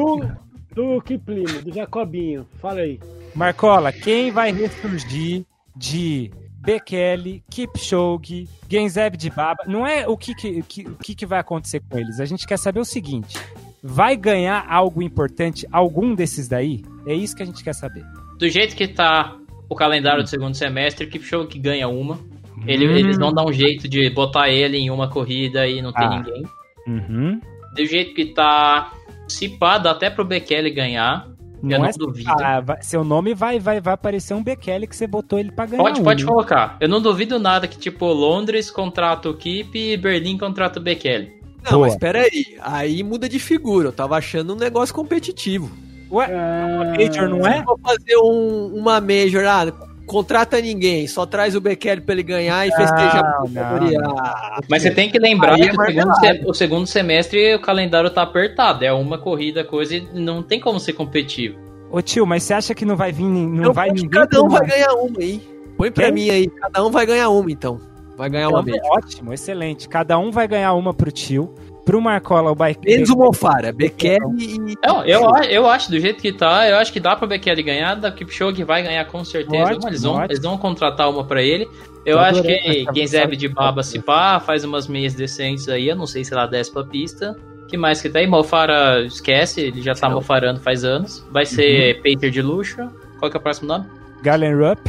[0.74, 2.46] Do, Kiplimo, do Jacobinho.
[2.62, 3.00] Fala aí.
[3.36, 5.46] Marcola, quem vai ressurgir
[5.76, 9.64] de Bekele, Kipchoge, Genzeb de Baba?
[9.68, 12.20] Não é o que que, que- o que que vai acontecer com eles.
[12.20, 13.38] A gente quer saber o seguinte:
[13.82, 16.84] vai ganhar algo importante algum desses daí?
[17.06, 18.04] É isso que a gente quer saber.
[18.38, 19.36] Do jeito que tá
[19.70, 22.20] o calendário do segundo semestre, Kipchoge que ganha uma.
[22.68, 22.96] Ele- Hum.
[22.96, 26.10] Eles vão dar um jeito de botar ele em uma corrida e não tem Ah.
[26.18, 26.44] ninguém.
[26.88, 27.42] Uhum.
[27.76, 28.92] Do jeito que tá,
[29.32, 31.28] se pá, dá até pro Bekele ganhar.
[31.64, 32.30] Eu não é- duvido.
[32.32, 35.84] Ah, seu nome vai, vai, vai aparecer um Bekele que você botou ele pra ganhar.
[35.84, 36.76] Pode, um, pode colocar.
[36.82, 41.32] Eu não duvido nada que, tipo, Londres contrata o Kip e Berlim contrata o Bekele.
[41.64, 41.88] Não, Boa.
[41.88, 42.58] mas peraí.
[42.62, 43.90] Aí muda de figura.
[43.90, 45.70] Eu tava achando um negócio competitivo.
[46.12, 47.62] Ué, Ah, Major não é?
[47.64, 49.72] Vou fazer um- uma Major, ah,
[50.12, 53.44] contrata ninguém, só traz o Bekele pra ele ganhar e festeja a.
[53.58, 57.56] Ah, Mas você tem que lembrar Aí é que o segundo, se- o segundo semestre
[57.56, 58.84] o calendário tá apertado.
[58.84, 61.58] É uma corrida, coisa, e não tem como ser competitivo.
[61.90, 64.50] Ô tio, mas você acha que não vai vir, não Então vai ninguém cada um
[64.50, 65.42] vai ganhar uma aí.
[65.78, 66.14] Põe pra Quem?
[66.14, 67.80] mim aí, cada um vai ganhar uma então.
[68.18, 68.92] Vai ganhar uma Então, Major.
[68.98, 69.90] Ótimo, excelente.
[69.90, 71.54] Cada um vai ganhar uma pro tio.
[71.86, 72.86] Pro Marcola, o bike.
[72.86, 74.76] Menos o Mofara, Bekele e...
[74.86, 77.96] Não, eu, eu acho, do jeito que tá, eu acho que dá pro Bekele ganhar,
[77.96, 79.64] da Kipchoge vai ganhar com certeza.
[79.74, 80.26] Ótimo, eles, vão, ótimo.
[80.28, 81.68] eles vão contratar uma pra ele.
[82.06, 86.06] Eu acho que Genzeb de Baba se pá, faz umas meias decentes aí, eu não
[86.08, 87.36] sei se ela desce pra pista.
[87.68, 88.28] que mais que tem?
[88.28, 90.16] Mofara esquece, ele já tá Não.
[90.16, 91.26] mofarando faz anos.
[91.32, 92.04] Vai ser Uhum.
[92.16, 92.78] Pater de luxo.
[93.20, 93.86] Qual que é o próximo nome?
[94.24, 94.88] Galen Rupp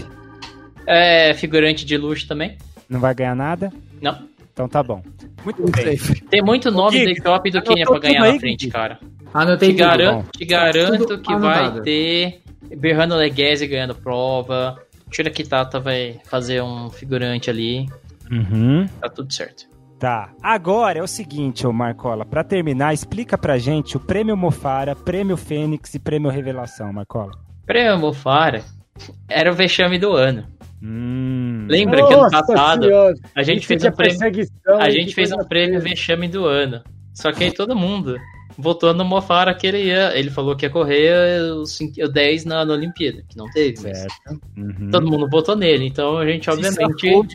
[0.86, 2.57] É figurante de luxo também.
[2.88, 3.72] não vai ganhar nada.
[4.01, 4.18] Não.
[4.53, 5.03] Então tá bom.
[5.45, 5.99] Muito bem.
[6.30, 8.70] Tem muito nome Gui, da Etiópia e do Quênia pra ganhar aí, na frente, Gui?
[8.72, 8.99] cara.
[9.34, 9.86] Anotei Te, tudo.
[9.86, 11.82] garan te garanto Tudo que vai anotado.
[11.82, 12.43] ter
[12.76, 14.78] Berrano Leguese ganhando prova.
[15.11, 17.86] Tira Kitata vai fazer um figurante ali.
[18.30, 18.86] Uhum.
[19.01, 19.66] Tá tudo certo.
[19.99, 20.30] Tá.
[20.43, 25.36] Agora é o seguinte, ô Marcola, pra terminar, explica pra gente o Prêmio Mofara, Prêmio
[25.36, 27.32] Fênix e Prêmio Revelação, Marcola.
[27.64, 28.62] Prêmio Mofara
[29.28, 30.45] era o vexame do ano.
[30.82, 31.66] Hum.
[31.68, 34.20] Lembra que ano Nossa passado Senhora, a gente fez é um prêmio,
[34.80, 36.82] a gente fez um prêmio vexame do ano.
[37.14, 38.16] Só que aí todo mundo
[38.58, 40.16] votou no Mofara que ele ia.
[40.18, 43.76] Ele falou que ia correr o, cinco- o 10 na, na Olimpíada, que não teve,
[43.82, 44.06] mas.
[44.56, 44.90] Uhum.
[44.90, 45.86] todo mundo votou nele.
[45.86, 46.96] Então a gente, Se obviamente.
[46.96, 47.26] time.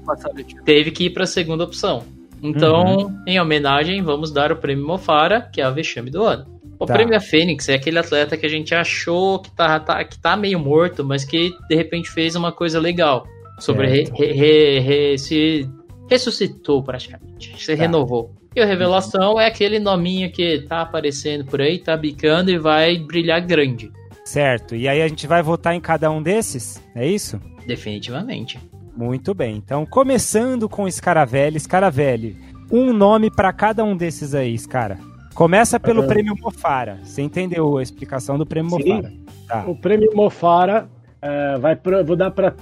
[0.66, 2.04] teve que ir para a segunda opção.
[2.44, 6.46] Então, em homenagem, vamos dar o prêmio Mofara, que é a vexame do ano.
[6.80, 6.94] O Tá.
[6.94, 10.60] prêmio Fênix é aquele atleta que a gente achou que tá, tá- que tá meio
[10.60, 13.26] morto, mas que de repente fez uma coisa legal.
[13.60, 15.70] Sobre re- re- re- re- se
[16.10, 17.82] ressuscitou praticamente, se Tá.
[17.82, 18.32] renovou.
[18.56, 22.98] E a revelação é aquele nominho que tá aparecendo por aí, tá bicando e vai
[22.98, 23.92] brilhar grande.
[24.26, 24.76] Certo.
[24.76, 26.82] E aí a gente vai votar em cada um desses?
[26.96, 27.40] É isso?
[27.66, 28.60] Definitivamente.
[28.96, 29.56] Muito bem.
[29.58, 31.60] Então, começando com Scaravelli.
[31.60, 32.36] Scaravelli,
[32.72, 34.98] um nome pra cada um desses aí, Scara.
[35.36, 36.08] Começa pelo Ah.
[36.08, 37.00] Prêmio Mofara.
[37.04, 38.78] Você entendeu a explicação do Prêmio Sim.
[38.90, 39.14] Mofara?
[39.48, 39.64] Tá.
[39.68, 40.90] O prêmio Mofara
[41.22, 42.54] eh, vai pra, vou dar para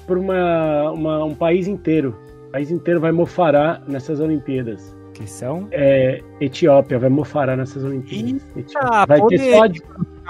[1.25, 2.15] um país inteiro.
[2.47, 4.95] O país inteiro vai mofarar nessas Olimpíadas.
[5.13, 5.67] Que são?
[5.71, 8.45] É, Etiópia vai mofarar nessas Olimpíadas.
[8.55, 9.05] Etiópia.
[9.07, 9.81] vai ter só de,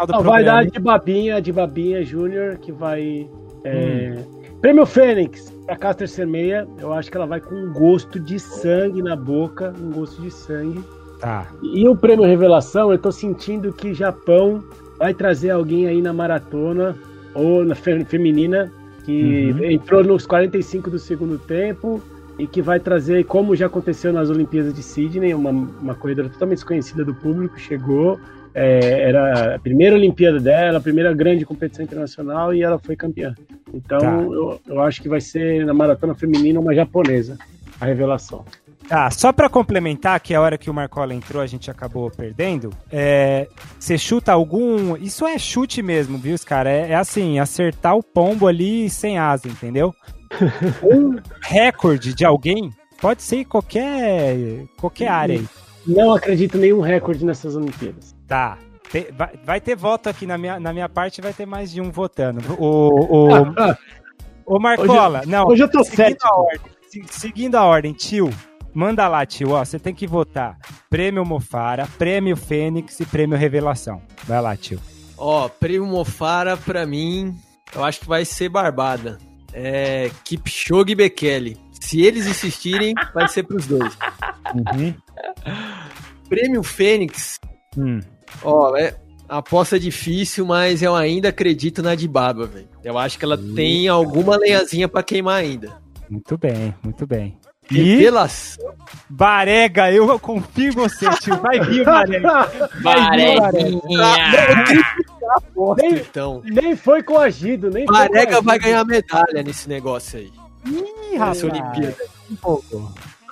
[0.08, 3.28] não, vai dar de Babinha, de Babinha Júnior que vai.
[3.64, 4.16] é,
[4.62, 6.68] Prêmio Fênix para Caster Semeia.
[6.80, 10.32] Eu acho que ela vai com um gosto de sangue na boca, um gosto de
[10.32, 10.84] sangue.
[11.20, 11.48] Tá.
[11.64, 14.64] E o prêmio Revelação, eu tô sentindo que Japão
[15.00, 16.96] vai trazer alguém aí na maratona
[17.36, 18.72] ou na fe- feminina
[19.04, 19.66] que Uhum.
[19.66, 22.02] entrou nos 45 do segundo tempo
[22.40, 26.58] e que vai trazer, como já aconteceu nas Olimpíadas de Sydney, uma, uma corredora totalmente
[26.58, 28.20] desconhecida do público, chegou,
[28.54, 33.36] é, era a primeira Olimpíada dela, a primeira grande competição internacional e ela foi campeã.
[33.74, 34.22] Então Tá.
[34.24, 37.38] eu, eu acho que vai ser na maratona feminina uma japonesa,
[37.80, 38.44] a revelação.
[38.88, 42.70] Tá, só pra complementar, que a hora que o Marcola entrou a gente acabou perdendo,
[42.92, 43.48] é,
[43.80, 44.96] você chuta algum...
[44.98, 46.70] Isso é chute mesmo, viu, cara?
[46.70, 49.94] É, é assim, acertar o pombo ali sem asa, entendeu?
[50.84, 52.72] um recorde de alguém
[53.02, 55.48] pode ser em qualquer, qualquer área aí.
[55.88, 58.16] Não acredito em nenhum recorde nessas Olimpíadas.
[58.28, 58.58] Tá.
[59.44, 62.42] Vai, ter voto aqui na minha, na minha parte, vai ter mais de um votando.
[62.58, 63.28] O, o,
[64.56, 65.48] o Marcola, não.
[65.48, 66.28] Hoje eu tô seguindo cético.
[66.28, 68.30] a ordem, se- seguindo a ordem, tio.
[68.76, 69.52] Manda lá, tio.
[69.52, 70.58] Ó, você tem que votar
[70.90, 74.02] Prêmio Mofara, Prêmio Fênix e Prêmio Revelação.
[74.26, 74.82] Vai lá, tio.
[75.18, 77.34] Ó, prêmio Mofara, pra mim,
[77.74, 79.18] eu acho que vai ser barbada.
[79.54, 81.58] É Kipchoge e Bekele.
[81.80, 83.98] Se eles insistirem, vai ser pros dois.
[86.28, 87.40] Prêmio Fênix,
[87.78, 88.00] Hum.
[88.42, 88.96] Ó, é,
[89.28, 92.70] aposta é difícil, mas eu ainda acredito na Dibaba, velho.
[92.84, 95.78] Eu acho que ela tem alguma lenhazinha pra queimar ainda.
[96.10, 97.38] Muito bem, muito bem.
[97.72, 98.74] E Revelação.
[99.10, 101.36] Barega, eu confio em você, tio.
[101.38, 102.50] Vai vir, Barega.
[102.82, 103.82] Bareguinha.
[105.78, 108.42] Nem, Então, nem foi coagido, nem foi Barega coagido.
[108.44, 110.32] vai ganhar medalha nesse negócio aí.
[110.66, 111.44] Ih, Nessa rapaz.
[111.44, 111.96] Olimpíada.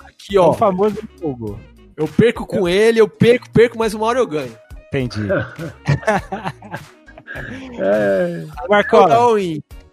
[0.06, 0.52] Aqui, O ó.
[0.52, 1.58] famoso empolgou.
[1.96, 4.56] Eu perco com ele, eu perco, perco, mas uma hora eu ganho.
[4.88, 5.20] Entendi.
[7.80, 9.16] É, Marcola.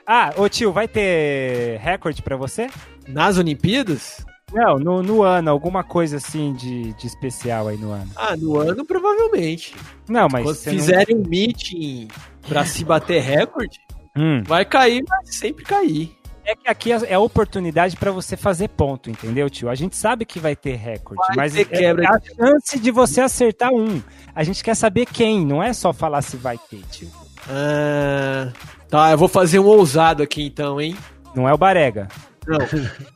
[0.06, 2.70] Ah, ô tio, vai ter recorde pra você?
[3.08, 4.24] nas Olimpíadas?
[4.54, 8.10] Não, no, no ano, alguma coisa assim de, de especial aí no ano.
[8.16, 9.74] Ah, no ano provavelmente.
[10.10, 12.08] Não, mas Quando você não- fizerem um meeting
[12.48, 13.80] pra se bater recorde,
[14.16, 14.44] Hum.
[14.46, 16.16] vai cair, vai sempre cair.
[16.44, 19.70] É que aqui é a oportunidade pra você fazer ponto, entendeu, tio?
[19.70, 22.80] A gente sabe que vai ter recorde, Vai mas ter é- quebra é a chance
[22.80, 24.02] de você acertar um.
[24.36, 27.10] A gente quer saber quem, não é só falar se vai ter, tio.
[27.48, 28.52] Ah,
[28.90, 30.96] tá, eu vou fazer um ousado aqui então, hein?
[31.36, 32.08] Não é o Barega.
[32.48, 32.58] Não.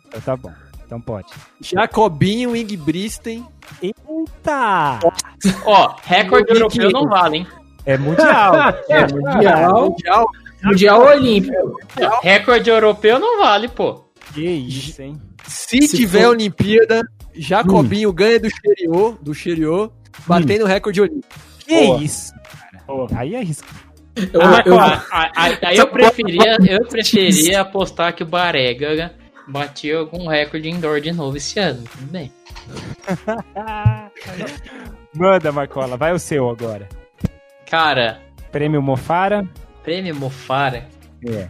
[0.08, 0.54] Então tá bom.
[0.86, 1.28] Então pode.
[1.62, 3.46] Jacobinho, Ingbristen.
[3.82, 5.00] Eita!
[5.66, 7.48] Ó, recorde europeu não vale, hein?
[7.86, 8.54] É mundial.
[8.90, 10.28] É mundial, Mundial.
[10.64, 11.78] mundial olímpico.
[12.22, 14.06] Recorde europeu não vale, pô.
[14.34, 15.22] que isso, hein?
[15.48, 17.02] Se, Se tiver for- Olimpíada,
[17.36, 19.92] Jacobinho ganha do Xeriô, do Xeriô,
[20.26, 21.28] batendo o recorde olímpico.
[21.60, 22.02] Que Boa.
[22.04, 22.34] isso,
[22.88, 23.08] cara.
[23.20, 23.68] Aí é risco.
[24.16, 29.14] Eu, Ah, eu- a- a- a- aí eu preferia, eu preferia apostar que o Barega
[29.48, 31.84] batia algum recorde indoor de novo esse ano.
[31.84, 32.32] Tudo bem.
[35.16, 35.98] Manda, Marcola.
[35.98, 36.88] Vai o seu agora.
[37.70, 38.22] Cara,
[38.56, 39.46] Prêmio Mofara.
[39.84, 40.88] prêmio Mofara.
[41.28, 41.50] É.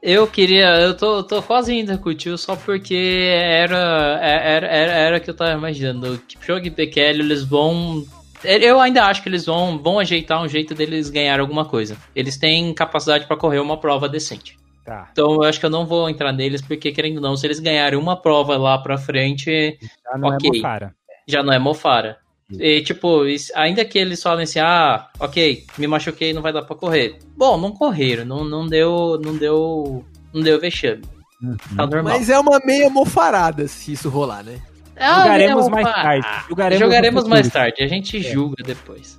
[0.00, 4.92] Eu queria, eu tô, tô quase indo com o tio só porque era, era, era,
[4.92, 6.18] era o que eu tava imaginando.
[6.28, 8.04] Kipchoge e Bekele, eles vão.
[8.44, 11.96] Eu ainda acho que eles vão, vão ajeitar um jeito deles ganhar alguma coisa.
[12.14, 14.56] Eles têm capacidade pra correr uma prova decente.
[14.84, 15.08] Tá.
[15.12, 17.60] Então eu acho que eu não vou entrar neles, porque querendo ou não, se eles
[17.60, 20.50] ganharem uma prova lá pra frente, Já não Ok.
[20.50, 20.94] é Mofara.
[21.28, 22.18] já não é Mofara.
[22.60, 23.22] E, tipo,
[23.54, 27.18] ainda que eles falem assim, ah, ok, me machuquei, não vai dar pra correr.
[27.34, 30.04] Bom, não correram, não, não deu, não deu,
[30.34, 31.00] não deu vexame.
[31.76, 32.14] Tá normal.
[32.18, 34.60] Mas é uma meia mofarada se isso rolar, né?
[35.00, 36.26] Julgaremos não, mais tarde.
[36.78, 39.18] Jogaremos no mais tarde, a gente julga depois.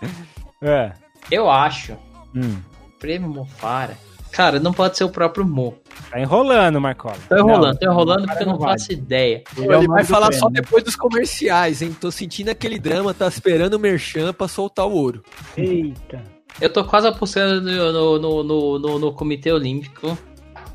[0.62, 0.92] É.
[1.30, 1.94] Eu acho,
[2.34, 2.56] Hum.
[2.98, 3.96] prêmio Mofara,
[4.34, 5.74] cara, não pode ser o próprio Mo.
[6.10, 7.16] Tá enrolando, Marcola.
[7.28, 8.72] Tô enrolando, tô enrolando porque eu não vale.
[8.78, 9.42] faço ideia.
[9.56, 10.60] Ele é Ele nome vai falar só né?
[10.60, 11.96] depois dos comerciais, hein?
[12.00, 15.22] Tô sentindo aquele drama, tá esperando o Merchan pra soltar o ouro.
[15.56, 16.22] Eita.
[16.60, 20.16] Eu tô quase apostando no, no, no, no, no- no Comitê Olímpico.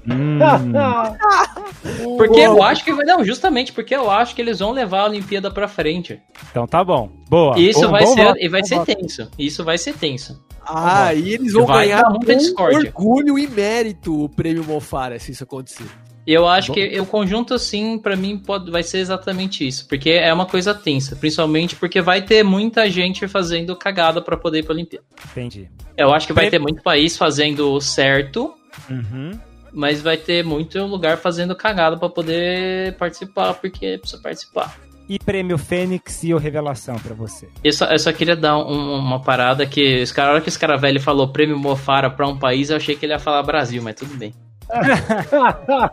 [0.10, 0.40] Hum.
[2.18, 3.06] Porque eu acho que vai.
[3.06, 6.20] Não, justamente porque eu acho que eles vão levar a Olimpíada pra frente.
[6.50, 7.10] Então tá bom.
[7.30, 7.58] Boa.
[7.60, 8.86] Isso Bom- vai bom ser, voto, e vai bom ser voto.
[8.96, 9.32] tenso.
[9.38, 10.42] Isso vai ser tenso.
[10.72, 12.94] Ah, e eles vão Vai ganhar com discórdia.
[12.96, 15.86] orgulho e mérito o prêmio Mofara, se isso acontecer.
[16.28, 16.74] Eu acho Bom.
[16.76, 19.88] que o conjunto, assim, pra mim, pode, vai ser exatamente isso.
[19.88, 21.16] Porque é uma coisa tensa.
[21.16, 25.06] Principalmente porque vai ter muita gente fazendo cagada pra poder ir pra Olimpíada.
[25.32, 25.68] Entendi.
[25.98, 28.54] Eu acho que vai ter muito país fazendo o certo,
[28.88, 29.32] Uhum.
[29.74, 34.78] mas vai ter muito lugar fazendo cagada pra poder participar, porque precisa participar.
[35.10, 37.50] E prêmio Fênix e o Revelação pra você.
[37.64, 40.50] Eu só, eu só queria dar um- uma parada que os cara, a hora que
[40.50, 43.42] esse cara velho falou prêmio Mofara pra um país, eu achei que ele ia falar
[43.42, 44.32] Brasil, mas tudo bem.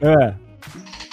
[0.00, 0.34] É.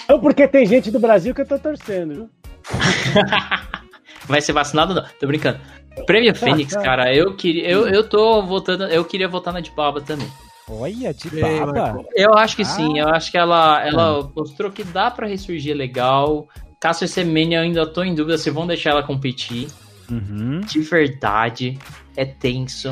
[0.09, 2.29] Não, porque tem gente do Brasil que eu tô torcendo, viu?
[4.27, 5.03] Vai ser vacinado não?
[5.19, 5.59] Tô brincando.
[6.05, 10.01] Prêmio Fênix, cara, eu queria, eu, eu tô votando, eu queria votar na de Baba
[10.01, 10.27] também.
[10.69, 11.73] Olha, de Ei, baba.
[11.73, 12.05] Marco.
[12.15, 12.65] Eu acho que Ah.
[12.65, 16.47] sim, eu acho que ela, ela mostrou que dá pra ressurgir legal.
[16.83, 19.69] Cássio Semenya, eu ainda tô em dúvida se vão deixar ela competir.
[20.11, 20.59] Uhum.
[20.59, 21.79] De verdade,
[22.17, 22.89] é tenso.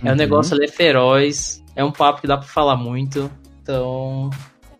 [0.00, 0.14] É um Uhum.
[0.14, 1.60] negócio ali é feroz.
[1.74, 3.28] É um papo que dá pra falar muito.
[3.60, 4.30] Então,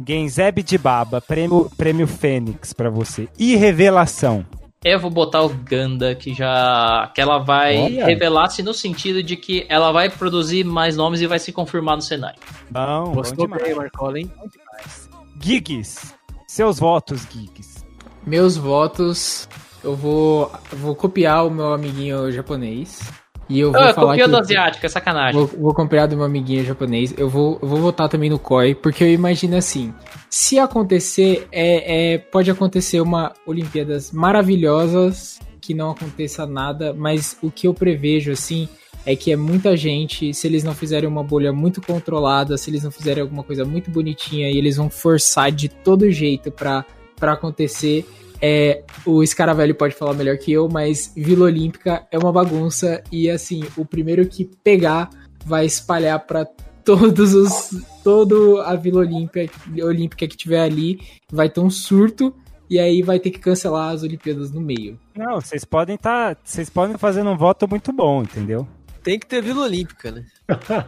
[0.06, 3.28] Genzeb de Baba, prêmio, prêmio Fênix pra você.
[3.36, 4.46] E Revelação.
[4.84, 7.10] Eu vou botar o Ganda, que já.
[7.12, 11.40] que ela vai revelar-se no sentido de que ela vai produzir mais nomes e vai
[11.40, 12.38] se confirmar no cenário.
[12.70, 13.62] Bom, bom Gostou demais.
[13.64, 14.30] bem, Marcola, hein?
[15.40, 16.14] Gigs.
[16.46, 17.71] Seus votos, Gigs.
[18.26, 19.48] Meus votos,
[19.82, 23.00] eu vou, vou copiar o meu amiguinho japonês.
[23.48, 25.38] E eu vou Ah, falar que do asiático, é sacanagem.
[25.38, 27.12] Vou, vou copiar do meu amiguinho japonês.
[27.18, 29.92] Eu vou, eu vou votar também no Koi, porque eu imagino assim:
[30.30, 37.50] se acontecer, é, é, pode acontecer uma Olimpíadas maravilhosas, que não aconteça nada, mas o
[37.50, 38.68] que eu prevejo assim
[39.04, 40.32] é que é muita gente.
[40.32, 43.90] Se eles não fizerem uma bolha muito controlada, se eles não fizerem alguma coisa muito
[43.90, 46.86] bonitinha e eles vão forçar de todo jeito pra,
[47.22, 48.04] pra acontecer.
[48.40, 53.30] É, o Scaravelli pode falar melhor que eu, mas Vila Olímpica é uma bagunça e
[53.30, 55.08] assim, o primeiro que pegar
[55.46, 56.44] vai espalhar para
[56.84, 57.70] todos os
[58.02, 59.48] todo a Vila Olímpica,
[59.84, 60.98] Olímpica que tiver ali,
[61.30, 62.34] vai ter um surto
[62.68, 64.98] e aí vai ter que cancelar as Olimpíadas no meio.
[65.16, 68.66] Não, vocês podem estar, tá, vocês podem fazer um voto muito bom, entendeu?
[69.04, 70.24] Tem que ter Vila Olímpica, né?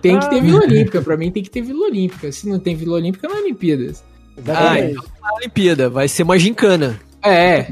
[0.03, 2.33] Tem que ter Vila Olímpica, pra mim tem que ter Vila Olímpica.
[2.33, 4.03] Se não tem Vila Olímpica, não é Olimpíadas.
[4.49, 6.99] Ah, então não é Olimpíada, vai ser uma gincana.
[7.23, 7.67] É.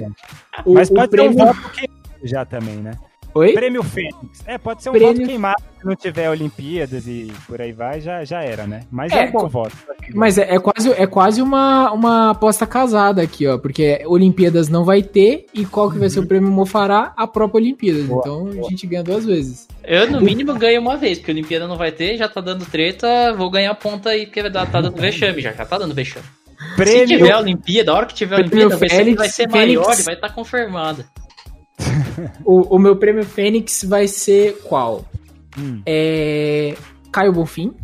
[0.65, 1.37] O, Mas pode o prêmio...
[1.37, 1.89] ter um voto que
[2.25, 2.93] já também, né?
[3.35, 3.55] Oi?
[3.55, 4.43] Prêmio Fênix.
[4.47, 5.15] É, pode ser um Prêmio...
[5.15, 8.83] voto queimado se não tiver Olimpíadas e por aí vai, já, já era, né?
[8.91, 9.75] Mas é, é um bom voto.
[10.15, 13.57] Mas é, é, quase, é quase uma, uma aposta casada aqui, ó.
[13.57, 16.29] Porque Olimpíadas não vai ter e qual que vai ser o uhum.
[16.29, 17.15] prêmio Mofará?
[17.17, 18.05] A própria Olimpíadas.
[18.05, 18.67] Boa, então boa.
[18.67, 19.67] a gente ganha duas vezes.
[19.83, 22.67] Eu, no mínimo, ganho uma vez, porque a Olimpíada não vai ter, já tá dando
[22.67, 26.27] treta, vou ganhar ponta aí, porque tá dando vexame já, já tá dando vexame.
[26.85, 27.09] Prêmio...
[27.09, 29.85] Se tiver a Olimpíada, a hora que tiver a Olimpíada, vai ser, vai ser maior
[29.85, 30.01] Fênix...
[30.01, 31.05] e vai estar tá confirmado.
[32.45, 35.05] o, o, meu prêmio Fênix vai ser qual?
[35.59, 35.83] Hum.
[35.87, 36.75] É.
[37.11, 37.75] Caio Bonfim.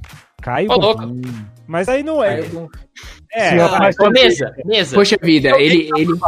[0.40, 1.22] Caio oh, Bonfim.
[1.66, 2.40] Mas aí não é.
[3.30, 4.96] É, mas mesa, mesa.
[4.96, 6.18] Poxa vida, ele, ele,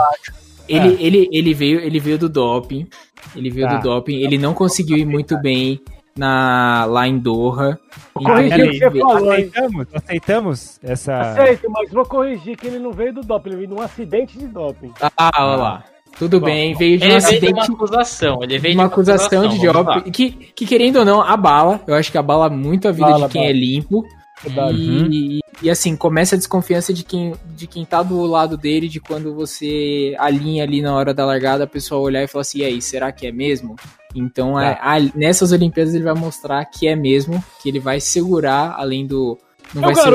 [0.69, 1.03] ele, é.
[1.03, 2.87] ele, ele, veio, ele veio do doping.
[3.35, 3.77] Ele veio tá.
[3.77, 4.23] do doping.
[4.23, 5.81] Ele não conseguiu ir muito bem
[6.17, 7.79] na, lá em Doha.
[8.13, 11.19] Corrigir o que você falou, aceitamos, aceitamos essa.
[11.21, 14.39] Aceito, mas vou corrigir que ele não veio do doping, ele veio de um acidente
[14.39, 14.93] de doping.
[15.17, 15.85] Ah, olha lá.
[16.19, 17.41] Tudo Bom, bem, veio de um acidente.
[17.41, 18.43] Veio de uma acusação.
[18.43, 20.11] Ele veio uma, acusação, acusação de doping.
[20.11, 21.81] Que, que, querendo ou não, abala.
[21.87, 23.51] Eu acho que abala muito a vida bala, de quem bala.
[23.51, 24.05] é limpo.
[24.49, 25.07] E, uhum.
[25.11, 29.01] e, e, assim, começa a desconfiança de quem, de quem tá do lado dele, de
[29.01, 32.65] quando você alinha ali na hora da largada, a pessoa olhar e falar assim, e
[32.65, 33.77] aí, será que é mesmo?
[34.15, 34.79] Então, é.
[34.81, 39.07] a, a, nessas Olimpíadas ele vai mostrar que é mesmo, que ele vai segurar, além
[39.07, 39.39] do...
[39.75, 40.11] Não vai, ser,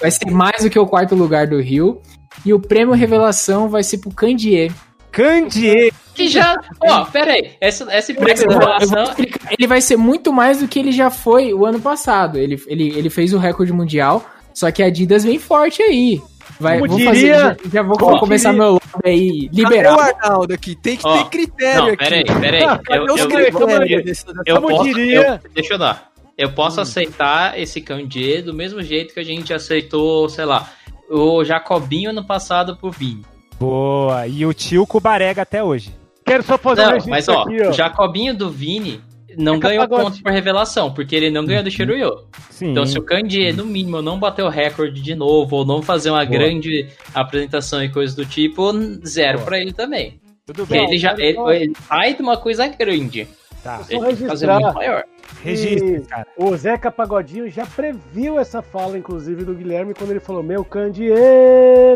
[0.00, 2.02] vai ser mais do que o quarto lugar do Rio.
[2.44, 4.72] E o prêmio revelação vai ser pro Candier,
[5.12, 5.92] Candier.
[6.14, 6.56] Que já.
[6.80, 7.52] Ó, pera aí.
[7.60, 9.14] Essa, essa revelação.
[9.58, 12.38] Ele vai ser muito mais do que ele já foi o ano passado.
[12.38, 16.20] Ele, ele, ele fez o recorde mundial, só que a Adidas vem forte aí.
[16.60, 19.96] Vai, Como vou diria, fazer, já, vou começar diria, meu lobby aí, liberar.
[19.96, 20.76] Cadê o Arnaldo aqui?
[20.76, 21.96] Tem que ter critério não, aqui.
[21.96, 22.62] Peraí, peraí.
[22.62, 25.40] Eu, eu, eu, eu, posso, diria...
[25.54, 26.12] deixa eu dar.
[26.36, 26.82] Eu posso hum.
[26.82, 30.70] aceitar esse Candier do mesmo jeito que a gente aceitou, sei lá,
[31.10, 33.24] o Jacobinho ano passado pro Vini.
[33.58, 34.26] Boa.
[34.26, 36.01] E o tio Cubarega até hoje.
[36.32, 39.00] Quero só fazer não, um mas ó, aqui, ó, o Jacobinho do Vini
[39.36, 42.26] não ganhou ponto por revelação, porque ele não ganhou do Shiruyo.
[42.50, 42.70] Sim.
[42.70, 46.10] Então, se o Kanji, no mínimo, não bater o recorde de novo, ou não fazer
[46.10, 46.38] uma Boa.
[46.38, 48.72] grande apresentação e coisas do tipo,
[49.06, 50.20] zero para ele também.
[50.46, 50.84] Tudo bem.
[50.84, 53.28] Ele já ele, ele sai de uma coisa grande.
[53.62, 53.80] Tá.
[53.88, 55.04] Ele fazer muito maior.
[55.40, 56.26] Registro, cara.
[56.36, 61.08] O Zeca Pagodinho já previu essa fala, inclusive, do Guilherme, quando ele falou: Meu Candy,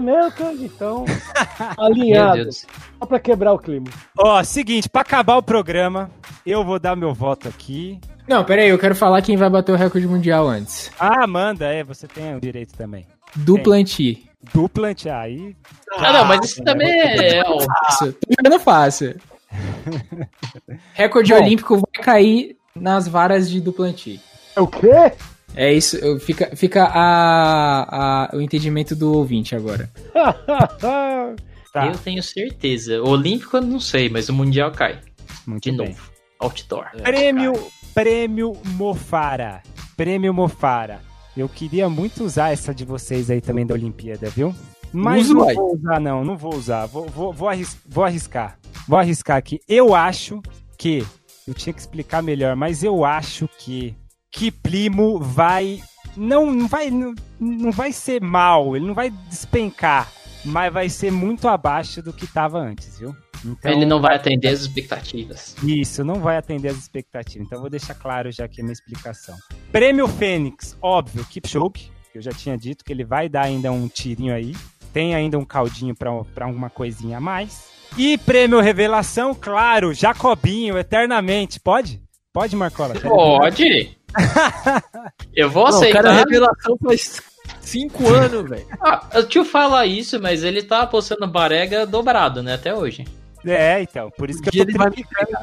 [0.03, 0.67] meu Candy.
[0.67, 1.05] Então,
[1.77, 2.51] alinhado.
[2.53, 3.87] Só pra quebrar o clima.
[4.17, 6.11] Ó, seguinte, pra acabar o programa,
[6.45, 8.01] eu vou dar meu voto aqui.
[8.29, 10.91] Não, peraí, eu quero falar quem vai bater o recorde mundial antes.
[10.99, 13.07] Ah, manda, é, você tem o direito também.
[13.35, 14.29] Duplanti.
[14.53, 15.57] Duplanti, aí.
[15.99, 17.43] Ah, não, mas isso também é.
[17.45, 18.13] Fácil.
[18.13, 19.17] Tô jogando fácil.
[20.95, 24.21] recorde Bom, olímpico vai cair nas varas de Duplanti.
[24.55, 25.13] É o quê?
[25.55, 29.89] É isso, fica, fica a, a, o entendimento do ouvinte agora.
[31.73, 31.87] tá.
[31.87, 33.03] Eu tenho certeza.
[33.03, 34.99] O Olímpico eu não sei, mas o Mundial cai.
[35.47, 35.89] Muito de bem.
[35.89, 36.11] novo.
[36.41, 36.87] Outdoor.
[36.95, 37.53] É, prêmio,
[37.95, 39.63] prêmio Mofara.
[39.97, 41.01] Prêmio Mofara.
[41.37, 44.55] Eu queria muito usar essa de vocês aí também da Olimpíada, viu?
[44.93, 46.87] Mas não vou usar, não, não vou usar.
[46.87, 48.59] Vou, vou, vou, arris vou arriscar.
[48.89, 49.61] Vou arriscar aqui.
[49.69, 50.41] Eu acho
[50.79, 51.05] que
[51.47, 53.95] eu tinha que explicar melhor, mas eu acho que
[54.31, 55.83] que Plimo vai
[56.17, 60.11] não, não vai não, não vai ser mal, ele não vai despencar,
[60.45, 63.15] mas vai ser muito abaixo do que estava antes, viu?
[63.45, 65.55] Então, ele não vai atender as expectativas.
[65.63, 67.47] Isso, não vai atender as expectativas.
[67.47, 69.37] Então vou deixar claro já aqui a minha explicação.
[69.71, 73.89] Prêmio Fênix, óbvio, Kipchoge, que eu já tinha dito que ele vai dar ainda um
[73.89, 74.55] tirinho aí.
[74.97, 77.67] Tem ainda um caldinho para alguma coisinha a mais.
[77.99, 81.61] E prêmio revelação, claro, Jacobinho, eternamente.
[81.61, 82.01] Pode?
[82.33, 82.95] Pode, Marcola?
[82.99, 83.95] Pode.
[85.37, 86.01] Eu vou aceitar.
[86.01, 87.21] O cara, revelação faz
[87.61, 88.67] cinco anos, velho.
[88.81, 93.05] Ah, eu te falar isso, mas ele tá apostando barega dobrado, né, até hoje.
[93.45, 94.91] É, então, por isso que eu tô ele vai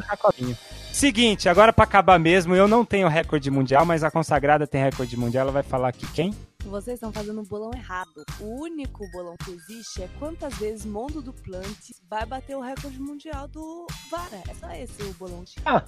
[0.10, 0.58] Jacobinho.
[0.92, 5.16] Seguinte, agora para acabar mesmo, eu não tenho recorde mundial, mas a consagrada tem recorde
[5.16, 5.44] mundial.
[5.44, 6.34] Ela vai falar aqui quem?
[6.66, 8.24] Vocês estão fazendo um bolão errado.
[8.40, 13.00] O único bolão que existe é quantas vezes Mondo do Plant vai bater o recorde
[13.00, 14.42] mundial do Vara.
[14.50, 15.44] É só esse o bolão.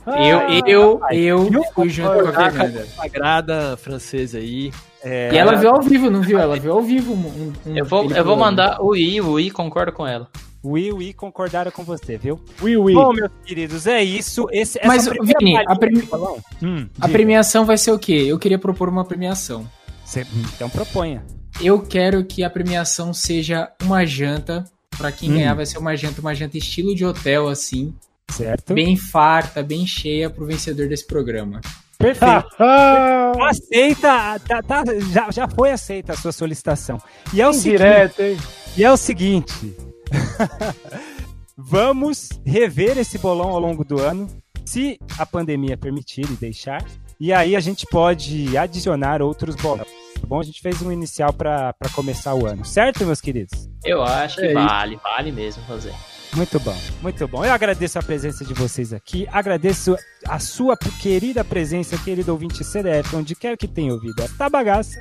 [0.07, 2.81] eu, eu, eu, eu fui junto com a Fernanda.
[2.95, 4.71] Consagrada francesa aí.
[5.01, 5.33] É...
[5.33, 6.37] E ela viu ao vivo, não viu?
[6.39, 7.13] Ela viu ao vivo.
[7.13, 10.29] Um, um eu vou, eu vou mandar o I, o I concorda com ela.
[10.63, 12.41] Ui, ui, concordaram com você, viu?
[12.59, 12.93] Ui, ui.
[12.93, 14.47] Bom, meus queridos, é isso.
[14.51, 18.25] Esse, Mas, Vini, a premi- balão- Hum, A premiação vai ser o quê?
[18.27, 19.69] Eu queria propor uma premiação.
[20.05, 20.25] Cê-
[20.55, 21.25] Então proponha.
[21.61, 24.63] Eu quero que a premiação seja uma janta.
[24.97, 25.35] Pra quem Hum.
[25.35, 27.93] ganhar vai ser uma janta, uma janta estilo de hotel, assim.
[28.31, 28.73] Certo?
[28.73, 31.59] Bem farta, bem cheia pro vencedor desse programa.
[31.97, 32.47] Perfeito.
[32.59, 36.97] Ah, Aceita, tá, tá- já, já foi aceita a sua solicitação.
[37.33, 38.37] E é o seguinte, direto, hein?
[38.77, 39.75] e é o seguinte.
[41.57, 44.27] Vamos rever esse bolão ao longo do ano,
[44.65, 46.83] se a pandemia permitir e deixar.
[47.19, 49.87] E aí a gente pode adicionar outros bolões.
[50.19, 50.39] Tá bom?
[50.39, 53.69] A gente fez um inicial para começar o ano, certo, meus queridos?
[53.83, 54.53] Eu acho que É isso.
[54.55, 55.93] vale, vale mesmo fazer.
[56.35, 57.45] Muito bom, muito bom.
[57.45, 59.95] Eu agradeço a presença de vocês aqui, agradeço
[60.27, 64.99] a sua querida presença, querido ouvinte CDF, onde quer que tenha ouvido esta bagaça.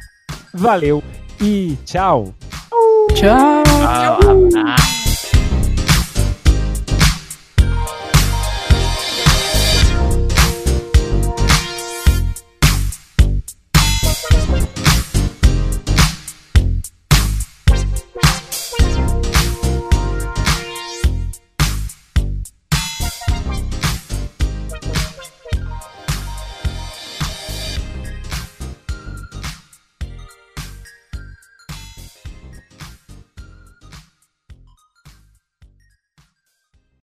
[0.53, 1.03] Valeu
[1.41, 2.33] e tchau!
[3.15, 3.63] Tchau!
[3.85, 5.14] Ah, abraço.